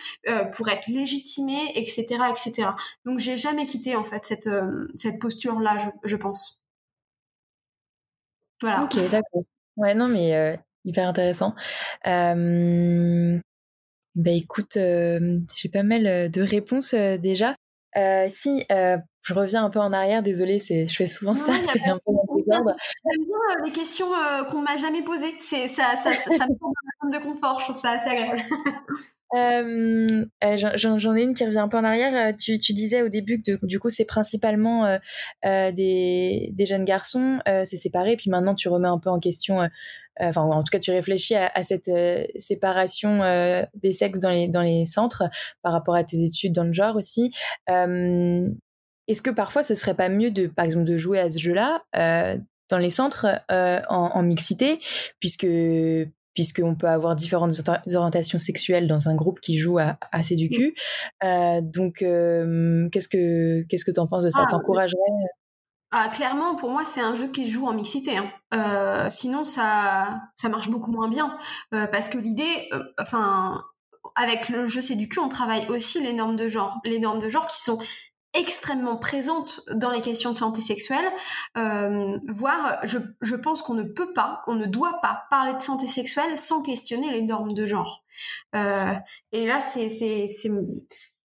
[0.55, 2.71] pour être légitimé, etc., etc.
[3.05, 4.49] Donc j'ai jamais quitté en fait cette
[4.95, 6.65] cette posture là, je, pense.
[8.63, 8.85] Voilà.
[8.85, 9.43] Ok, d'accord.
[9.77, 11.55] Ouais, non, mais hyper intéressant.
[14.15, 17.55] Bah écoute, euh, j'ai pas mal euh, de réponses euh, déjà.
[18.29, 21.99] si, je reviens un peu en arrière, désolée, c'est, je fais souvent ça, c'est un
[22.05, 22.13] peu
[22.45, 22.65] J'aime
[23.25, 24.09] bien les questions
[24.51, 25.33] qu'on m'a jamais posées.
[25.41, 28.43] C'est, ça, ça, ça, ça me donne un de confort, je trouve ça assez agréable.
[30.99, 32.37] j'en, ai une qui revient un peu en arrière.
[32.37, 34.99] Tu, tu disais au début que du coup c'est principalement
[35.43, 39.67] des, des, jeunes garçons, c'est séparé, puis maintenant tu remets un peu en question
[40.21, 44.49] enfin en tout cas tu réfléchis à, cette euh, séparation euh, des sexes dans les
[44.49, 45.25] dans les centres
[45.63, 47.33] par rapport à tes études dans le genre aussi.
[47.69, 51.83] Est-ce que parfois ce serait pas mieux de par exemple de jouer à ce jeu-là
[52.69, 54.81] dans les centres en, mixité
[55.19, 55.47] puisque
[56.35, 57.53] puisqu'on peut avoir différentes
[57.95, 60.75] orientations sexuelles dans un groupe qui joue à, à du cul.
[61.63, 64.45] donc, qu'est-ce que qu'est-ce que tu en penses de ça?
[64.45, 64.99] Ah, T'encouragerais
[65.95, 68.17] ah, clairement, pour moi, c'est un jeu qui joue en mixité.
[68.17, 68.31] Hein.
[68.55, 71.37] Euh, sinon, ça, ça marche beaucoup moins bien.
[71.75, 73.63] Euh, parce que l'idée, euh, enfin,
[74.17, 76.81] avec le jeu C'est du cul, on travaille aussi les normes de genre.
[76.87, 77.79] Les normes de genre qui sont
[78.33, 81.05] extrêmement présentes dans les questions de santé sexuelle,
[81.55, 85.87] voire je, je pense qu'on ne peut pas, on ne doit pas parler de santé
[85.87, 88.03] sexuelle sans questionner les normes de genre.
[88.55, 90.29] et là, c'est c'est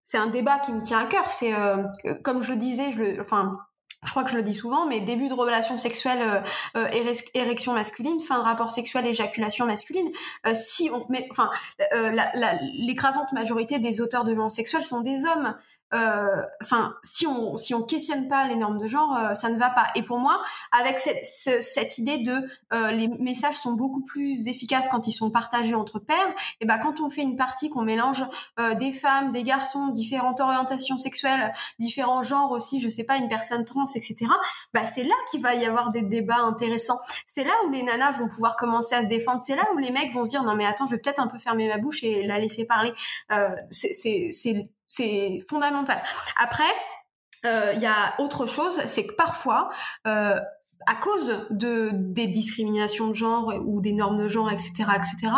[0.03, 1.31] c'est un débat qui me tient à cœur.
[1.31, 1.53] C'est
[2.23, 3.59] comme je le disais, je le, enfin
[4.05, 6.45] je crois que je le dis souvent, mais début de relation sexuelle,
[6.77, 10.11] euh, euh érection masculine, fin de rapport sexuel, éjaculation masculine.
[10.47, 11.51] Euh, si on met, enfin,
[12.79, 15.55] l'écrasante majorité des auteurs de violences sexuelles sont des hommes.
[15.93, 19.59] Euh, enfin, si on si on questionne pas les normes de genre, euh, ça ne
[19.59, 19.87] va pas.
[19.95, 24.89] Et pour moi, avec cette, cette idée de euh, les messages sont beaucoup plus efficaces
[24.89, 28.25] quand ils sont partagés entre pairs, et ben quand on fait une partie qu'on mélange
[28.79, 33.65] des femmes, des garçons, différentes orientations sexuelles, différents genres aussi, je sais pas, une personne
[33.65, 34.27] trans, etc.
[34.73, 36.99] Bah c'est là qu'il va y avoir des débats intéressants.
[37.27, 39.43] C'est là où les nanas vont pouvoir commencer à se défendre.
[39.45, 41.29] C'est là où les mecs vont se dire non mais attends, je vais peut-être un
[41.29, 42.93] peu fermer ma bouche et la laisser parler.
[43.71, 46.01] c'est c'est fondamental.
[46.39, 46.73] Après,
[47.45, 49.71] euh, il y a autre chose, c'est que parfois,
[50.07, 50.39] euh,
[50.87, 55.33] à cause de des discriminations de genre ou des normes de genre, etc., etc.,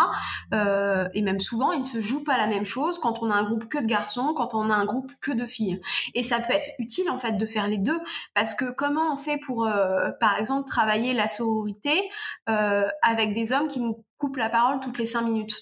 [0.55, 3.35] euh, et même souvent, il ne se joue pas la même chose quand on a
[3.35, 5.81] un groupe que de garçons, quand on a un groupe que de filles.
[6.15, 8.01] Et ça peut être utile en fait de faire les deux,
[8.35, 9.69] parce que comment on fait pour,
[10.19, 12.11] par exemple, travailler la sororité
[12.47, 15.57] avec des hommes qui nous coupent la parole toutes les cinq minutes?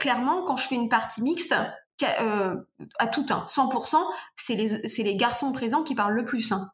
[0.00, 1.54] Clairement, quand je fais une partie mixte,
[2.02, 2.56] euh,
[2.98, 3.96] à tout un, 100%,
[4.34, 6.52] c'est les, c'est les garçons présents qui parlent le plus.
[6.52, 6.70] Hein.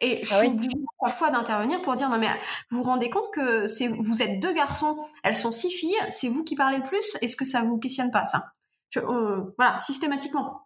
[0.00, 2.28] Et je ah suis obligée parfois d'intervenir pour dire non mais
[2.70, 6.28] vous vous rendez compte que c'est vous êtes deux garçons, elles sont six filles, c'est
[6.28, 8.52] vous qui parlez le plus, est-ce que ça vous questionne pas ça?
[8.96, 10.62] Euh, Voilà, systématiquement.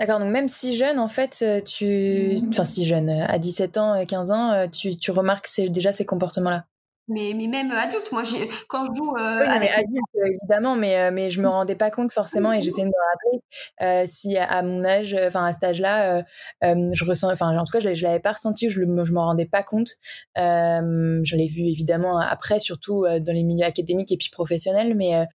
[0.00, 2.36] D'accord, donc même si jeune, en fait, euh, tu...
[2.48, 6.64] Enfin, si jeune, à 17 ans, 15 ans, tu, tu remarques déjà ces comportements-là?
[7.08, 8.22] Mais, mais même adulte, moi,
[8.68, 9.14] quand je joue.
[9.16, 12.62] Euh, oui, mais adulte, évidemment, mais, euh, mais je me rendais pas compte forcément et
[12.62, 13.42] j'essaie de me rappeler
[13.82, 16.22] euh, si à, mon âge, enfin à cet âge-là,
[16.62, 19.26] je ressens, enfin en tout cas, je, je l'avais pas ressenti, je, le, je m'en
[19.26, 19.90] rendais pas compte.
[20.36, 25.26] je l'ai vu évidemment après, surtout dans les milieux académiques et puis professionnels, mais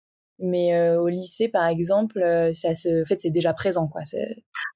[0.40, 4.02] mais euh, au lycée, par exemple, euh, ça se, en fait, c'est déjà présent, quoi.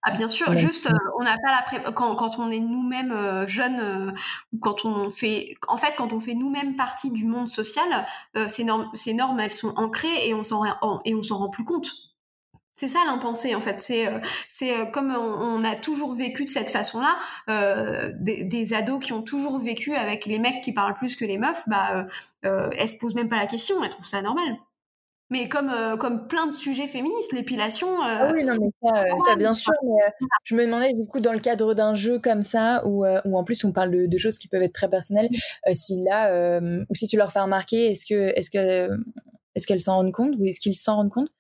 [0.03, 1.95] Ah bien sûr, juste, euh, on n'a pas la pré...
[1.95, 4.15] quand, quand on est nous-mêmes jeunes,
[4.53, 8.07] ou quand on fait, en fait, quand on fait nous-mêmes partie du monde social,
[8.49, 10.65] ces normes, ces normes, elles sont ancrées et on s'en
[11.05, 11.91] et on s'en rend plus compte.
[12.75, 13.81] C'est ça l'impensé en fait.
[13.81, 14.09] C'est
[14.49, 17.17] c'est comme on, a toujours vécu de cette façon-là.
[18.19, 21.39] des, des, ados qui ont toujours vécu avec les mecs qui parlent plus que les
[21.39, 22.07] meufs, bah
[22.43, 23.85] elles se posent même pas la question.
[23.85, 24.57] Elles trouvent ça normal
[25.33, 27.89] mais comme euh, comme plein de sujets féministes, l'épilation.
[27.89, 29.72] Euh, ah oui, non, mais ça, euh, bien sûr.
[29.83, 33.39] Mais, je me demandais du coup dans le cadre d'un jeu comme ça, où, où
[33.39, 35.30] en plus on parle de, choses qui peuvent être très personnelles,
[35.72, 38.91] si là, ou si tu leur fais remarquer, est-ce que est-ce que
[39.55, 41.30] est-ce qu'elles s'en rendent compte ou est-ce qu'ils s'en rendent compte?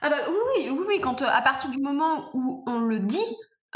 [0.00, 3.18] Ah bah oui, oui, oui, quand à partir du moment où on le dit,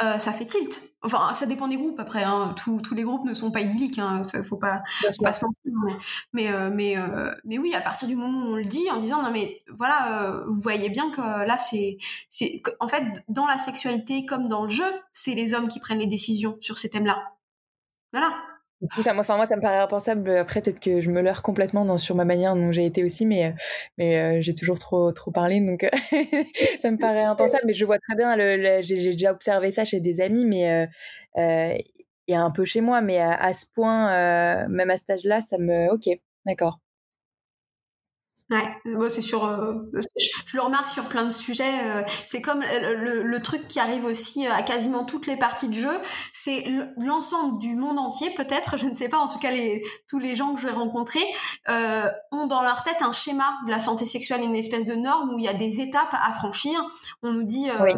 [0.03, 0.81] euh, ça fait tilt.
[1.03, 2.23] Enfin, ça dépend des groupes après.
[2.23, 2.55] Hein.
[2.57, 3.99] Tous, tous les groupes ne sont pas idylliques.
[3.99, 4.23] Hein.
[4.45, 4.83] faut pas,
[5.23, 5.55] pas se mentir.
[5.65, 5.97] Mais,
[6.33, 8.99] mais, euh, mais, euh, mais, oui, à partir du moment où on le dit, en
[8.99, 11.99] disant non mais voilà, vous voyez bien que là c'est,
[12.29, 15.99] c'est, en fait, dans la sexualité comme dans le jeu, c'est les hommes qui prennent
[15.99, 17.33] les décisions sur ces thèmes-là.
[18.13, 18.33] Voilà
[19.03, 20.31] ça, moi, enfin, moi, ça me paraît impensable.
[20.31, 23.27] Après, peut-être que je me leurre complètement dans, sur ma manière dont j'ai été aussi,
[23.27, 23.55] mais,
[23.99, 25.89] mais euh, j'ai toujours trop, trop parlé, donc
[26.81, 27.65] ça me paraît impensable.
[27.67, 30.87] Mais je vois très bien, le, j'ai déjà observé ça chez des amis, mais euh,
[31.39, 31.79] euh,
[32.29, 35.59] et un peu chez moi, mais à, à ce point, même à cet âge-là, ça
[35.59, 35.93] me.
[35.93, 36.09] Ok,
[36.47, 36.82] d'accord.
[38.51, 39.75] Ouais, c'est sur, euh,
[40.47, 41.81] je, le remarque sur plein de sujets.
[41.85, 45.99] Euh, c'est comme le, truc qui arrive aussi à quasiment toutes les parties de jeu.
[46.33, 46.65] C'est
[46.99, 49.19] l'ensemble du monde entier, peut-être, je ne sais pas.
[49.19, 51.25] En tout cas, les, tous les gens que je vais rencontrer
[51.69, 55.35] euh, ont dans leur tête un schéma de la santé sexuelle, une espèce de norme
[55.35, 56.85] où il y a des étapes à franchir.
[57.23, 57.95] On nous dit, euh,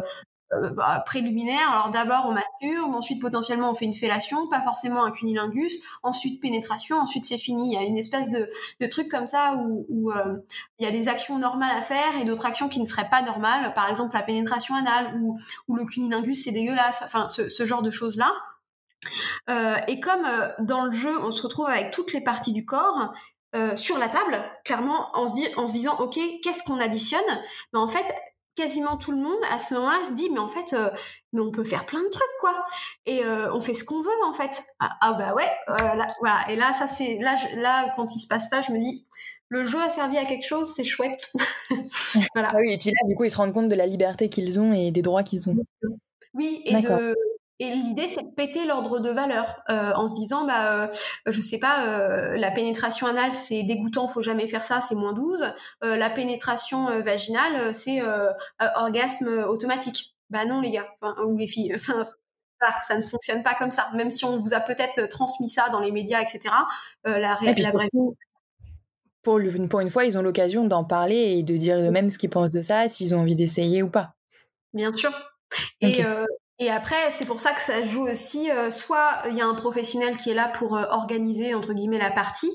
[0.50, 1.70] bah, préliminaire.
[1.70, 6.40] Alors d'abord on masturbe, ensuite potentiellement on fait une fellation, pas forcément un cunilingus, ensuite
[6.40, 7.72] pénétration, ensuite c'est fini.
[7.72, 10.36] Il y a une espèce de, truc comme ça où, euh,
[10.78, 13.22] il y a des actions normales à faire et d'autres actions qui ne seraient pas
[13.22, 13.72] normales.
[13.74, 17.02] Par exemple la pénétration anale ou, le cunilingus c'est dégueulasse.
[17.04, 18.32] Enfin ce, genre de choses là.
[19.50, 20.26] Euh, et comme
[20.60, 23.12] dans le jeu on se retrouve avec toutes les parties du corps,
[23.76, 27.22] sur la table, clairement, en se, dit, en se disant, OK, qu'est-ce qu'on additionne?
[27.72, 28.04] Mais en fait,
[28.54, 30.90] quasiment tout le monde à ce moment-là se dit mais en fait euh,
[31.32, 32.64] mais on peut faire plein de trucs quoi.
[33.06, 34.62] Et euh, on fait ce qu'on veut en fait.
[34.80, 36.44] Ah, ah bah ouais euh, voilà.
[36.48, 39.06] Et là ça c'est là là quand il se passe ça je me dis
[39.48, 41.32] le jeu a servi à quelque chose c'est chouette.
[42.34, 42.50] Voilà.
[42.52, 44.60] Ah oui et puis là du coup ils se rendent compte de la liberté qu'ils
[44.60, 45.56] ont et des droits qu'ils ont.
[46.34, 47.14] Oui et de
[47.60, 50.88] et l'idée, c'est de péter l'ordre de valeur euh, en se disant, bah, euh,
[51.26, 55.12] je sais pas, euh, la pénétration anale, c'est dégoûtant, faut jamais faire ça, c'est moins
[55.12, 55.52] 12.
[55.82, 58.02] la pénétration vaginale, c'est
[58.76, 60.16] orgasme automatique.
[60.30, 60.88] Bah non, les gars,
[61.24, 61.74] ou les filles.
[61.76, 62.02] Enfin,
[62.60, 63.88] ça, ça, ne fonctionne pas comme ça.
[63.94, 66.54] Même si on vous a peut-être transmis ça dans les médias, etc.
[67.04, 67.70] la, réalité
[69.22, 69.40] pour,
[69.70, 72.50] pour une fois, ils ont l'occasion d'en parler et de dire eux-mêmes ce qu'ils pensent
[72.50, 74.14] de ça, s'ils ont envie d'essayer ou pas.
[74.72, 75.12] Bien sûr.
[75.80, 76.02] Et,
[76.60, 79.54] Et après, c'est pour ça que ça joue aussi, euh, soit il y a un
[79.54, 82.52] professionnel qui est là pour euh, organiser, entre guillemets, la partie,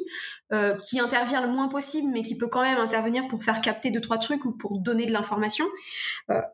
[0.54, 3.92] euh, qui intervient le moins possible, mais qui peut quand même intervenir pour faire capter
[3.92, 5.66] deux, trois trucs ou pour donner de l'information.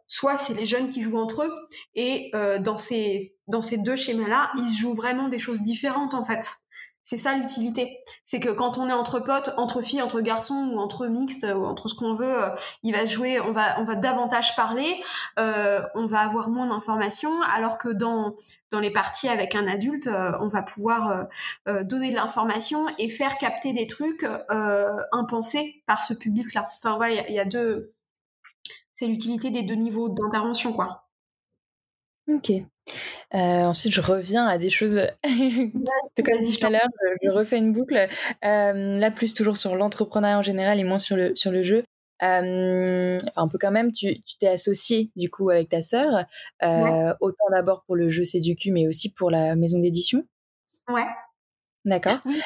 [0.07, 1.51] soit c'est les jeunes qui jouent entre eux.
[1.93, 6.64] Et dans, ces, dans ces deux schémas-là, ils jouent vraiment des choses différentes, en fait.
[7.05, 7.99] C'est ça l'utilité.
[8.23, 11.63] C'est que quand on est entre potes, entre filles, entre garçons ou entre mixtes ou
[11.63, 12.49] entre ce qu'on veut, euh,
[12.81, 15.03] il va jouer, on va, davantage parler,
[15.37, 18.33] euh, on va avoir moins d'informations, alors que dans
[18.81, 21.27] les parties avec un adulte, euh, on va pouvoir
[21.83, 24.25] donner de l'information et faire capter des trucs
[25.11, 26.65] impensés par ce public-là.
[26.65, 27.91] Enfin voilà, il y, a deux,
[28.95, 31.07] c'est l'utilité des deux niveaux d'intervention, quoi.
[32.27, 32.51] Ok.
[33.33, 34.99] Euh, ensuite, je reviens à des choses.
[35.23, 36.87] Comme dit tout à l'heure,
[37.21, 38.07] je, refais une boucle.
[38.43, 41.83] Euh, là, plus toujours sur l'entrepreneuriat en général et moins sur le, sur le jeu.
[42.23, 46.23] Euh, un peu quand même, tu t'es associé du coup avec ta sœur,
[46.61, 50.23] autant d'abord pour le jeu C'est du cul, mais aussi pour la maison d'édition.
[50.87, 51.05] Ouais.
[51.83, 52.17] D'accord.
[52.25, 52.41] Oui,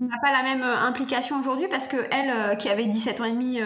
[0.00, 3.32] on n'a pas la même implication aujourd'hui parce que elle, qui avait 17 ans et
[3.32, 3.60] demi,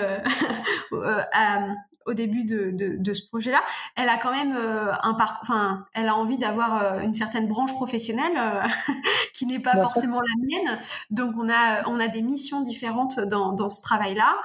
[2.07, 3.61] au début de, de, de ce projet-là,
[3.97, 7.49] elle a quand même euh, un parcours, enfin, elle a envie d'avoir euh, une certaine
[7.49, 8.93] branche professionnelle euh,
[9.35, 10.79] qui n'est pas forcément la mienne.
[11.11, 14.37] Donc on a on a des missions différentes dans, dans ce travail-là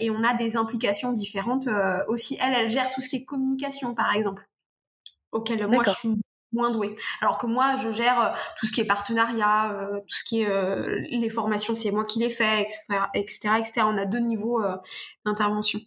[0.00, 1.68] et on a des implications différentes
[2.08, 2.38] aussi.
[2.40, 4.48] Elle, elle gère tout ce qui est communication, par exemple,
[5.32, 6.20] auquel moi je suis
[6.52, 6.94] moins douée.
[7.20, 11.30] Alors que moi, je gère tout ce qui est partenariat, tout ce qui est les
[11.30, 13.72] formations, c'est moi qui les fais, etc., etc., etc.
[13.84, 14.62] On a deux niveaux
[15.24, 15.80] d'intervention.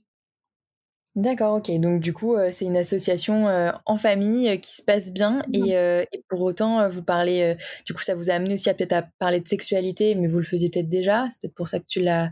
[1.17, 1.71] D'accord, ok.
[1.79, 5.41] Donc du coup, euh, c'est une association euh, en famille euh, qui se passe bien
[5.51, 7.57] et, et, pour autant, vous parlez.
[7.87, 10.37] du coup, ça vous a amené aussi à peut-être à parler de sexualité, mais vous
[10.37, 11.25] le faisiez peut-être déjà.
[11.29, 12.29] C'est peut-être pour ça que tu l'as,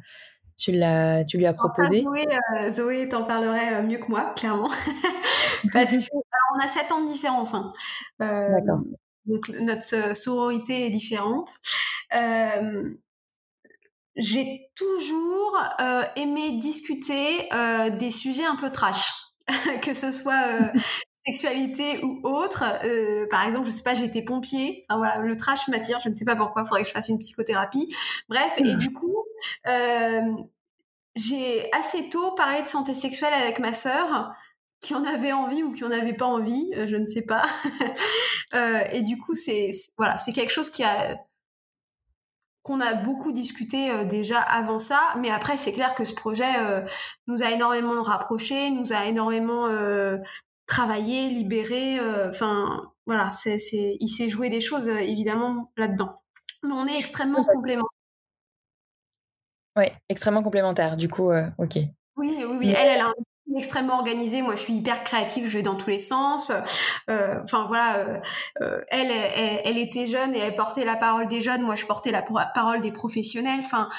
[0.56, 2.04] tu l'as, tu lui as proposé.
[2.04, 2.26] Zoé,
[2.72, 4.70] Zoé t'en parlerait mieux que moi, clairement,
[5.74, 7.56] parce qu'on a 7 ans de différence.
[7.56, 7.74] Hein.
[8.20, 8.82] D'accord.
[9.26, 11.50] Donc notre sororité est différente
[14.16, 19.12] j'ai toujours euh, aimé discuter euh, des sujets un peu trash,
[19.82, 20.80] que ce soit euh,
[21.26, 22.64] sexualité ou autre.
[23.30, 24.86] par exemple, je sais pas, j'étais pompier.
[24.90, 26.00] Enfin, voilà, le trash m'attire.
[26.04, 26.62] Je ne sais pas pourquoi.
[26.62, 27.94] Il faudrait que je fasse une psychothérapie.
[28.30, 29.26] Bref, et du coup,
[31.16, 34.34] j'ai assez tôt parlé de santé sexuelle avec ma sœur
[34.82, 37.46] qui en avait envie ou qui en avait pas envie, je ne sais pas.
[38.92, 41.18] et du coup, c'est voilà, c'est quelque chose qui a
[42.66, 46.60] qu'on a beaucoup discuté euh, déjà avant ça, mais après c'est clair que ce projet
[46.60, 46.82] euh,
[47.28, 50.18] nous a énormément rapprochés, nous a énormément euh,
[50.66, 52.00] travaillé, libéré.
[52.28, 56.24] Enfin voilà, c'est, c'est, il s'est joué des choses évidemment là-dedans.
[56.64, 57.88] Mais on est extrêmement complémentaires.
[59.78, 60.98] Oui, extrêmement complémentaires.
[60.98, 61.76] Du coup, ok.
[62.18, 62.74] Oui, oui, oui.
[62.76, 63.14] Elle, elle a un
[63.56, 64.42] extrêmement organisée.
[64.42, 66.52] Moi, je suis hyper créative, je vais dans tous les sens.
[67.10, 68.18] Euh, enfin voilà, euh,
[68.62, 69.12] euh, elle,
[69.64, 71.62] elle, était jeune et elle portait la parole des jeunes.
[71.62, 73.60] Moi, je portais la parole des professionnels.
[73.62, 73.90] Enfin,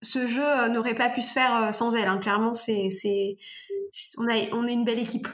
[0.00, 2.08] ce jeu n'aurait pas pu se faire sans elle.
[2.08, 2.18] Hein.
[2.18, 3.36] Clairement, c'est, c'est,
[4.18, 5.28] on a, on est une belle équipe.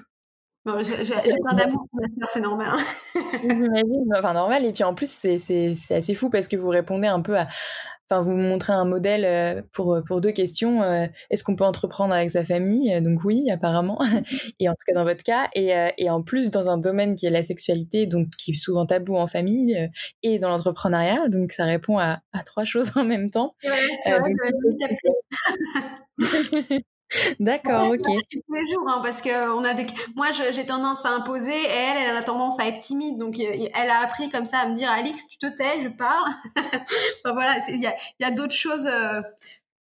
[0.66, 2.72] J'ai plein d'amour pour ma soeur, c'est normal.
[2.72, 2.84] Hein.
[3.42, 4.64] J'imagine, enfin normal.
[4.64, 7.46] Et puis en plus, c'est, assez fou parce que vous répondez un peu à,
[8.08, 12.14] enfin vous montrez un modèle euh, pour pour deux questions euh, est-ce qu'on peut entreprendre
[12.14, 13.00] avec sa famille?
[13.02, 13.98] Donc oui apparemment.
[14.60, 15.48] Et en tout cas dans votre cas.
[15.54, 18.54] Et, euh, et en plus dans un domaine qui est la sexualité donc qui est
[18.54, 19.90] souvent tabou en famille
[20.22, 21.28] et dans l'entrepreneuriat.
[21.28, 23.54] Donc ça répond à, à trois choses en même temps.
[23.64, 23.70] Ouais,
[27.40, 28.00] D'accord, ok.
[28.02, 29.86] Tous les jours, hein, parce que on a des.
[30.16, 33.18] Moi, j'ai tendance à imposer, et elle, elle a tendance à être timide.
[33.18, 36.30] Donc, elle a appris comme ça à me dire, Alix, tu te tais, je parle.
[36.56, 38.86] enfin voilà, il y a, y a d'autres choses.
[38.86, 39.20] Euh,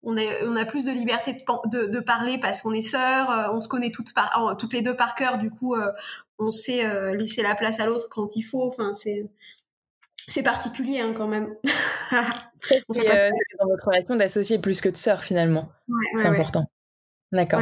[0.02, 3.52] on, est, on a plus de liberté de, de, parler parce qu'on est sœurs, euh,
[3.52, 5.38] on se connaît toutes, par, toutes les deux par cœur.
[5.38, 5.92] Du coup, euh,
[6.38, 8.66] on sait laisser la place à l'autre quand il faut.
[8.66, 9.26] Enfin, c'est
[10.28, 11.54] c'est particulier hein, quand même.
[12.60, 12.82] c'est
[13.58, 15.68] dans votre relation d'associé plus que de sœur finalement.
[16.14, 16.66] c'est important.
[17.32, 17.60] D'accord.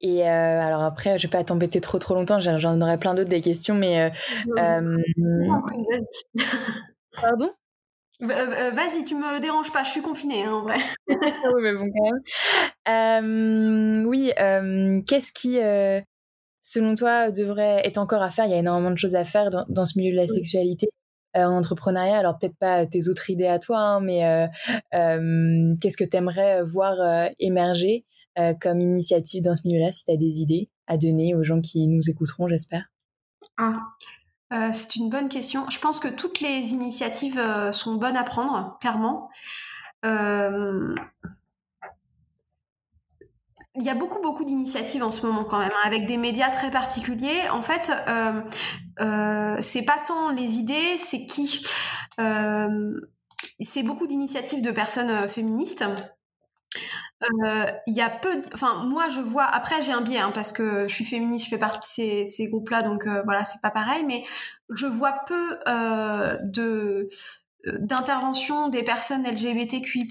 [0.00, 3.30] Et euh, alors après, je vais pas t'embêter trop trop longtemps, j'en aurais plein d'autres
[3.30, 4.10] des questions, mais...
[4.58, 4.96] Euh,
[7.20, 7.52] Pardon?
[8.18, 10.78] Vas-y, tu me déranges pas, je suis confinée hein, en vrai.
[11.08, 11.16] oui,
[11.60, 12.10] mais bon, quand
[12.86, 14.06] même.
[14.06, 14.32] oui,
[15.06, 15.58] qu'est-ce qui,
[16.60, 18.46] selon toi, devrait être encore à faire?
[18.46, 20.88] Il y a énormément de choses à faire dans, dans ce milieu de la sexualité.
[21.34, 22.18] Euh, en entrepreneuriat.
[22.18, 24.46] Alors peut-être pas tes autres idées à toi, hein, mais euh,
[24.92, 26.94] euh, qu'est-ce que tu aimerais voir
[27.38, 28.04] émerger
[28.60, 31.86] comme initiative dans ce milieu-là, si tu as des idées à donner aux gens qui
[31.86, 32.90] nous écouteront, j'espère?
[33.58, 34.72] Ah.
[34.72, 35.68] c'est une bonne question.
[35.68, 37.40] Je pense que toutes les initiatives
[37.72, 39.28] sont bonnes à prendre, clairement.
[43.76, 46.50] Il y a beaucoup beaucoup d'initiatives en ce moment quand même, hein, avec des médias
[46.50, 47.48] très particuliers.
[47.50, 48.40] En fait, euh,
[49.00, 51.64] euh, c'est pas tant les idées, c'est qui.
[52.20, 53.00] Euh,
[53.60, 55.84] c'est beaucoup d'initiatives de personnes féministes.
[57.86, 59.44] Il y a peu, enfin moi je vois.
[59.44, 62.24] Après j'ai un biais hein, parce que je suis féministe, je fais partie de ces,
[62.26, 64.04] ces groupes-là, donc voilà c'est pas pareil.
[64.04, 64.24] Mais
[64.70, 65.58] je vois peu
[66.42, 67.08] de
[67.64, 70.08] d'intervention des personnes LGBTQI+,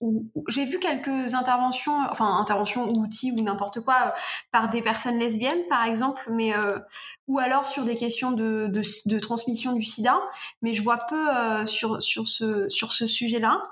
[0.00, 4.10] ou j'ai vu quelques interventions, enfin interventions ou outils ou n'importe quoi euh,
[4.52, 6.78] par des personnes lesbiennes par exemple, mais euh,
[7.26, 10.20] ou alors sur des questions de, de, de, transmission du SIDA,
[10.62, 13.62] mais je vois peu euh, sur sur ce sur ce sujet-là.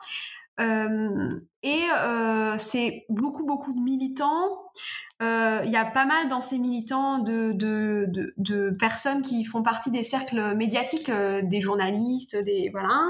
[0.60, 1.28] Euh,
[1.62, 1.84] et
[2.58, 4.48] c'est beaucoup beaucoup de militants
[5.22, 9.62] euh, il y a pas mal dans ces militants de, de, de, personnes qui font
[9.62, 13.02] partie des cercles médiatiques, euh, des journalistes, des voilà.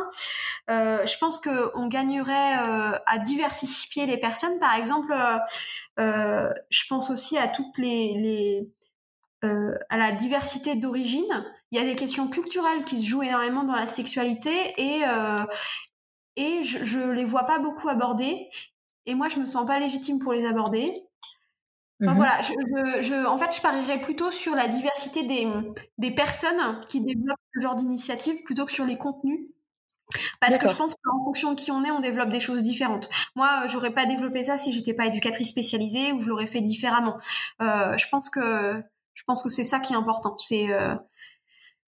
[0.70, 4.59] Euh, je pense qu'on gagnerait euh, à diversifier les personnes.
[4.59, 5.14] Par exemple,
[5.96, 8.68] je pense aussi à toutes les
[9.42, 11.44] à la diversité d'origine.
[11.70, 15.03] Il y a des questions culturelles qui se jouent énormément dans la sexualité et
[16.41, 18.49] et je, je les vois pas beaucoup abordées.
[19.07, 20.93] Et moi, je me sens pas légitime pour les aborder.
[22.01, 25.47] Mmh voilà, je, je, en fait, je parierais plutôt sur la diversité des,
[25.99, 29.41] des personnes qui développent ce genre d'initiative plutôt que sur les contenus.
[30.41, 33.11] Parce que je pense qu'en fonction de qui on est, on développe des choses différentes.
[33.36, 37.18] Moi, j'aurais pas développé ça si j'étais pas éducatrice spécialisée ou je l'aurais fait différemment.
[37.61, 38.82] Euh, je pense que
[39.14, 40.36] je pense que c'est ça qui est important.
[40.38, 40.95] C'est euh,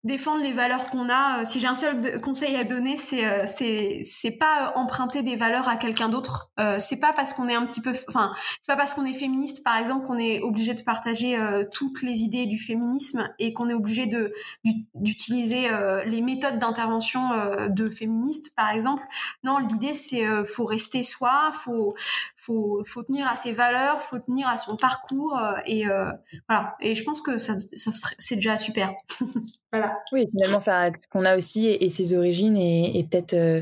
[0.03, 1.41] défendre les valeurs qu'on a.
[1.41, 5.35] Euh, si j'ai un seul conseil à donner, c'est euh, c'est c'est pas emprunter des
[5.35, 6.51] valeurs à quelqu'un d'autre.
[6.59, 9.13] Euh, c'est pas parce qu'on est un petit peu, enfin, c'est pas parce qu'on est
[9.13, 13.53] féministe, par exemple, qu'on est obligé de partager euh, toutes les idées du féminisme et
[13.53, 14.33] qu'on est obligé de
[14.95, 15.69] d'utiliser
[16.05, 17.21] les méthodes d'intervention
[17.69, 19.03] de féministes, par exemple.
[19.43, 21.93] Non, l'idée c'est faut rester soi, faut
[22.45, 25.85] faut faut tenir à ses valeurs, faut tenir à son parcours et
[26.47, 26.75] voilà.
[26.79, 28.93] Et je pense que ça ça c'est déjà super.
[29.71, 29.99] voilà.
[30.11, 33.61] Oui, finalement, faire ce qu'on a aussi et, ses origines et, peut-être euh,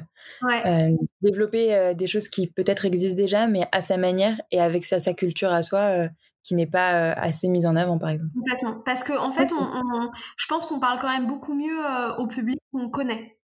[0.65, 4.85] euh, développer euh, des choses qui peut-être existent déjà, mais à sa manière et avec
[4.85, 6.07] sa, sa culture à soi
[6.43, 8.31] qui n'est pas assez mise en avant, par exemple.
[8.33, 8.81] Complètement.
[8.83, 11.79] Parce qu'en en fait, on, je pense qu'on parle quand même beaucoup mieux
[12.17, 13.37] au public qu'on connaît.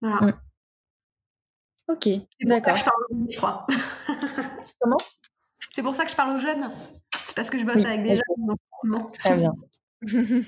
[0.00, 0.26] Voilà.
[0.26, 0.32] Mm.
[1.88, 2.08] Ok,
[2.42, 2.76] d'accord.
[2.76, 3.66] je parle je crois.
[4.86, 4.98] Comment?
[5.72, 6.70] C'est pour ça que je parle aux jeunes.
[7.34, 9.02] parce que je bosse avec des jeunes.
[9.18, 9.52] Très bien.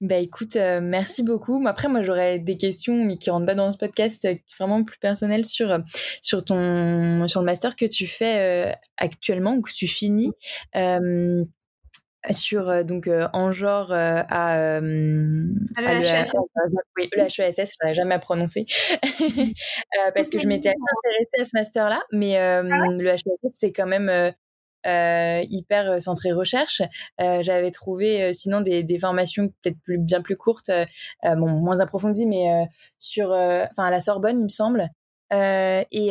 [0.00, 1.64] Bah écoute, euh, merci beaucoup.
[1.68, 4.98] Après, moi, j'aurais des questions, mais qui rentrent pas dans ce podcast, euh, vraiment plus
[4.98, 5.78] personnelles sur euh,
[6.20, 10.32] sur ton sur le master que tu fais actuellement ou que tu finis.
[12.30, 14.20] Sur donc en genre à,
[14.76, 16.32] à l'EHESS,
[16.96, 18.66] oui, l'HESS, je n'aurais jamais à prononcer
[20.14, 23.86] parce que je m'étais intéressée à ce master là, mais ah le HESS c'est quand
[23.86, 24.32] même
[24.86, 26.82] euh, hyper euh, centré recherche.
[27.20, 30.84] Euh, J'avais trouvé euh, sinon des, des formations peut-être plus, bien plus courtes, euh,
[31.22, 32.66] bon, moins approfondies, mais
[32.98, 34.88] sur, enfin à la Sorbonne, il me semble.
[35.32, 36.10] et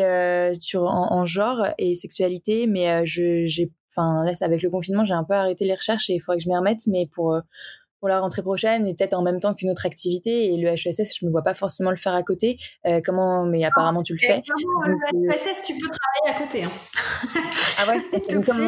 [0.59, 5.13] sur en, en, genre et sexualité mais je j'ai enfin là avec le confinement j'ai
[5.13, 7.39] un peu arrêté les recherches et il faudrait que je m'y remette mais pour
[8.03, 10.53] pour la rentrée prochaine et peut-être en même temps qu'une autre activité.
[10.53, 12.59] Et le HESS, je me vois pas forcément le faire à côté.
[12.85, 14.43] Euh, comment Mais apparemment, tu le fais.
[14.45, 16.63] le HESS, tu peux travailler à côté.
[16.65, 16.71] Hein.
[17.79, 18.03] ah ouais?
[18.45, 18.67] Comment,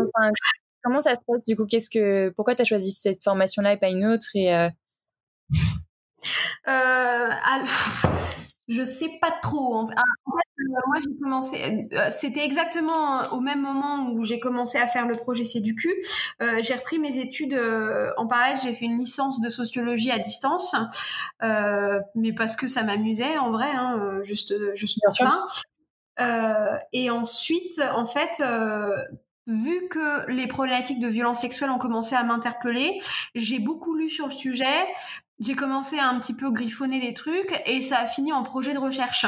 [0.82, 1.66] comment, ça se passe du coup?
[1.66, 4.70] Qu'est-ce que Pourquoi tu as choisi cette formation-là et pas une autre et euh...
[6.70, 7.30] Euh,
[8.68, 9.76] je sais pas trop.
[9.76, 11.88] En fait, euh, moi, j'ai commencé.
[11.94, 15.94] Euh, c'était exactement au même moment où j'ai commencé à faire le projet CEDUCU.
[16.42, 18.58] Euh, j'ai repris mes études euh, en parallèle.
[18.64, 20.76] J'ai fait une licence de sociologie à distance,
[21.42, 25.46] mais parce que ça m'amusait en vrai, hein, juste, juste pour ça.
[26.92, 28.42] et ensuite, en fait
[29.48, 33.00] vu que les problématiques de violence sexuelle ont commencé à m'interpeller,
[33.36, 34.88] j'ai beaucoup lu sur le sujet
[35.40, 38.74] j'ai commencé à un petit peu griffonner des trucs et ça a fini en projet
[38.74, 39.26] de recherche.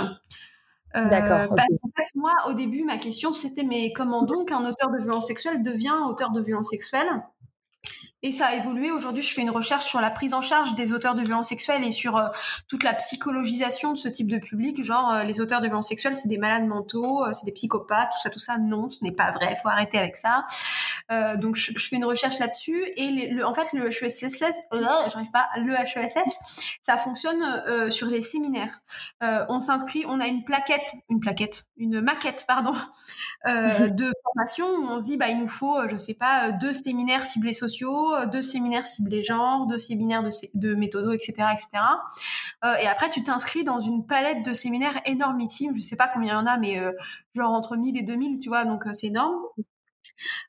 [0.96, 1.52] Euh, D'accord.
[1.52, 5.28] En fait, moi, au début, ma question c'était mais comment donc un auteur de violence
[5.28, 7.24] sexuelle devient auteur de violence sexuelle
[8.24, 8.90] et ça a évolué.
[8.92, 11.84] Aujourd'hui, je fais une recherche sur la prise en charge des auteurs de violences sexuelles
[11.84, 12.28] et sur euh,
[12.68, 14.84] toute la psychologisation de ce type de public.
[14.84, 18.10] Genre, euh, les auteurs de violences sexuelles, c'est des malades mentaux, euh, c'est des psychopathes,
[18.14, 18.58] tout ça, tout ça.
[18.58, 19.50] Non, ce n'est pas vrai.
[19.52, 20.48] Il faut arrêter avec ça.
[21.40, 22.82] Donc, je, je, fais une recherche là-dessus.
[22.96, 28.82] Et le, en fait, le HESS, j'arrive pas, le HESS, ça fonctionne sur les séminaires.
[29.22, 32.74] on s'inscrit, on a une plaquette, une plaquette, une maquette, pardon,
[33.46, 37.26] de formation où on se dit, bah, il nous faut, je sais pas, deux séminaires
[37.26, 41.84] ciblés sociaux euh, deux séminaires ciblés genre, deux séminaires de, de méthodo, etc., etc.
[42.64, 45.76] Euh, et après, tu t'inscris dans une palette de séminaires énormissime.
[45.76, 46.92] Je sais pas combien il y en a, mais euh,
[47.36, 49.36] genre entre 1000 et 2000, tu vois, donc c'est énorme.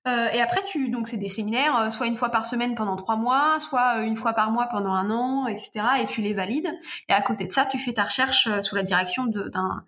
[0.07, 3.59] Et après, tu donc c'est des séminaires, soit une fois par semaine pendant trois mois,
[3.61, 5.85] soit une fois par mois pendant un an, etc.
[6.03, 6.71] Et tu les valides.
[7.09, 9.85] Et à côté de ça, tu fais ta recherche sous la direction d'un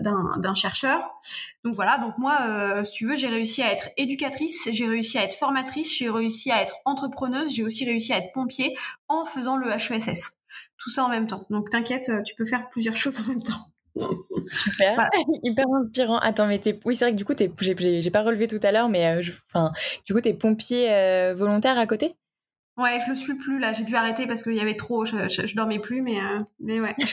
[0.00, 1.02] d'un chercheur.
[1.64, 5.18] Donc voilà, donc moi, euh, si tu veux, j'ai réussi à être éducatrice, j'ai réussi
[5.18, 8.76] à être formatrice, j'ai réussi à être entrepreneuse, j'ai aussi réussi à être pompier
[9.08, 10.38] en faisant le HESS.
[10.76, 11.46] Tout ça en même temps.
[11.50, 13.71] Donc t'inquiète, euh, tu peux faire plusieurs choses en même temps.
[14.46, 15.10] Super,
[15.42, 16.18] hyper inspirant.
[16.18, 16.78] Attends, mais t'es...
[16.84, 17.50] oui, c'est vrai que du coup, t'es...
[17.60, 19.72] J'ai, pas relevé tout à l'heure, mais euh, enfin,
[20.04, 20.88] du coup, t'es pompier
[21.34, 22.14] volontaire à côté?
[22.78, 23.72] Ouais, je le suis plus là.
[23.72, 25.04] J'ai dû arrêter parce qu'il y avait trop.
[25.04, 26.18] Je, je, dormais plus, mais
[26.58, 26.94] mais ouais.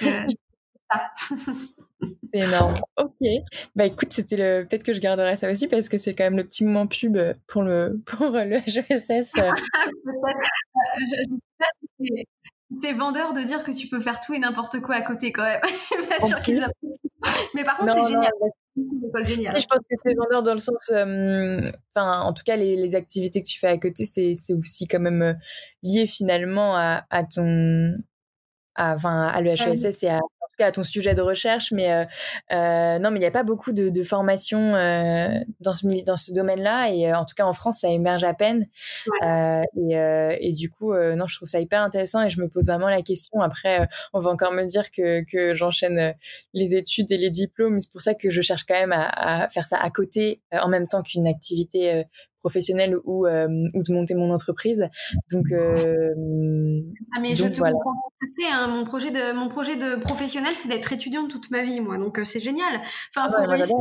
[2.34, 2.76] C'est énorme.
[2.98, 3.28] Ok.
[3.76, 4.66] Bah écoute, c'était le.
[4.66, 7.18] Peut-être que je garderai ça aussi parce que c'est quand même le petit moment pub
[7.48, 9.36] pour le pour le HESS.
[12.00, 12.26] c'est
[12.96, 15.62] vendeur de dire que tu peux faire tout et n'importe quoi à côté quand même.
[16.10, 16.66] pas sûr qu'ils
[17.56, 18.32] Mais par contre, c'est génial.
[18.76, 23.42] je pense que c'est vendeur dans le sens, enfin, en tout cas, les, les, activités
[23.42, 25.38] que tu fais à côté, c'est aussi quand même
[25.84, 27.96] lié finalement à, à ton,
[28.76, 30.20] à, à l'EHESS et à
[30.64, 32.06] à ton sujet de recherche, mais euh,
[32.52, 35.30] euh, non, mais il n'y a pas beaucoup de, de formation euh,
[35.60, 38.68] dans ce dans ce domaine-là, et en tout cas en France, ça émerge à peine.
[39.24, 42.90] Et, et, du coup, non, je trouve ça hyper intéressant, et je me pose vraiment
[42.90, 43.42] la question.
[43.42, 46.14] Après, on va encore me dire que, que j'enchaîne
[46.54, 49.50] les études et les diplômes, c'est pour ça que je cherche quand même à, à
[49.50, 52.06] faire ça à côté, en même temps qu'une activité
[52.40, 54.88] professionnelle ou, euh, ou de monter mon entreprise.
[55.32, 56.14] Donc, euh,
[57.16, 57.96] ah mais je te comprends
[58.52, 58.68] hein.
[58.68, 61.98] mon projet de mon projet de professionnel, c'est d'être étudiante toute ma vie, moi.
[61.98, 62.82] Donc euh, c'est génial.
[63.16, 63.76] Enfin, faut réussir.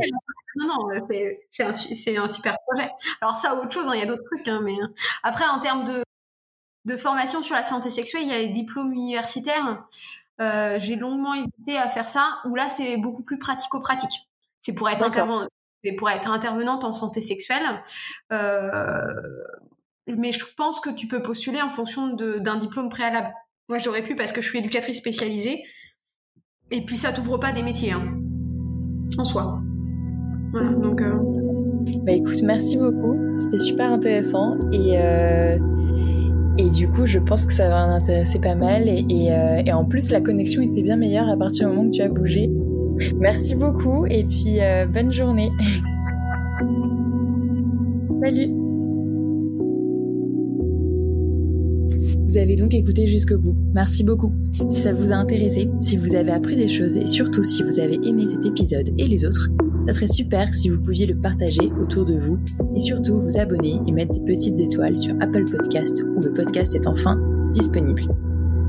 [0.55, 1.07] Non, non,
[1.51, 2.89] c'est un, un, super projet.
[3.21, 4.75] Alors ça, autre chose, hein, il y a d'autres trucs, hein, mais
[5.23, 6.03] après en termes de
[6.85, 9.85] de formation sur la santé sexuelle, il y a les diplômes universitaires.
[10.41, 14.29] Euh, j'ai longuement hésité à faire ça, où là c'est beaucoup plus pratico-pratique.
[14.61, 15.47] C'est pour être intervenant,
[15.83, 17.63] et pour être intervenante en santé sexuelle.
[18.31, 19.13] Euh,
[20.07, 23.33] mais je pense que tu peux postuler en fonction d'un diplôme préalable.
[23.69, 25.63] Moi, j'aurais pu parce que je suis éducatrice spécialisée.
[26.71, 28.05] Et puis, ça t'ouvre pas des métiers, hein,
[29.17, 29.59] en soi.
[30.51, 31.01] Voilà, donc.
[31.01, 31.15] Euh,
[32.03, 33.15] bah écoute, merci beaucoup.
[33.37, 34.57] C'était super intéressant.
[34.71, 35.57] Et, euh,
[36.57, 38.87] et du coup, je pense que ça va en intéresser pas mal.
[38.87, 39.05] Et,
[39.65, 42.09] et en plus, la connexion était bien meilleure à partir du moment que tu as
[42.09, 42.51] bougé.
[43.17, 45.51] Merci beaucoup et puis euh, bonne journée.
[48.23, 48.53] Salut.
[52.25, 53.55] Vous avez donc écouté jusqu'au bout.
[53.73, 54.31] Merci beaucoup.
[54.69, 57.79] Si ça vous a intéressé, si vous avez appris des choses et surtout si vous
[57.79, 59.49] avez aimé cet épisode et les autres,
[59.87, 62.35] ça serait super si vous pouviez le partager autour de vous
[62.75, 66.75] et surtout vous abonner et mettre des petites étoiles sur Apple Podcast où le podcast
[66.75, 67.19] est enfin
[67.51, 68.03] disponible.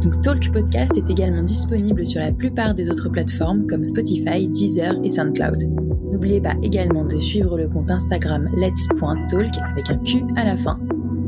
[0.02, 4.94] Donc Talk Podcast est également disponible sur la plupart des autres plateformes comme Spotify, Deezer
[5.04, 5.62] et SoundCloud.
[6.10, 10.78] N'oubliez pas également de suivre le compte Instagram let's.talk avec un Q à la fin.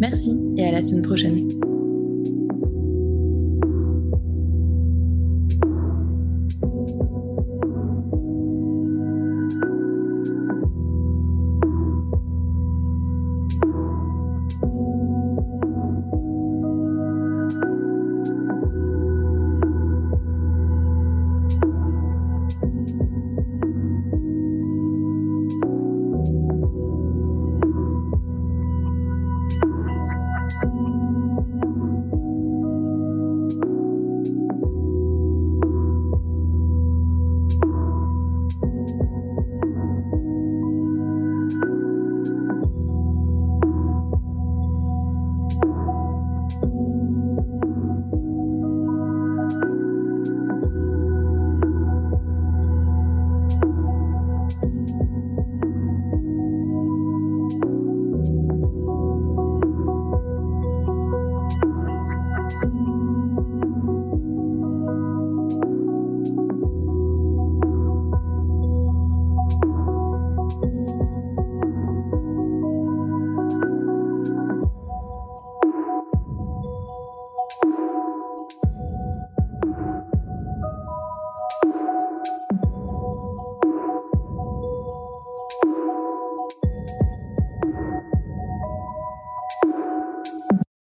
[0.00, 1.71] Merci et à la semaine prochaine.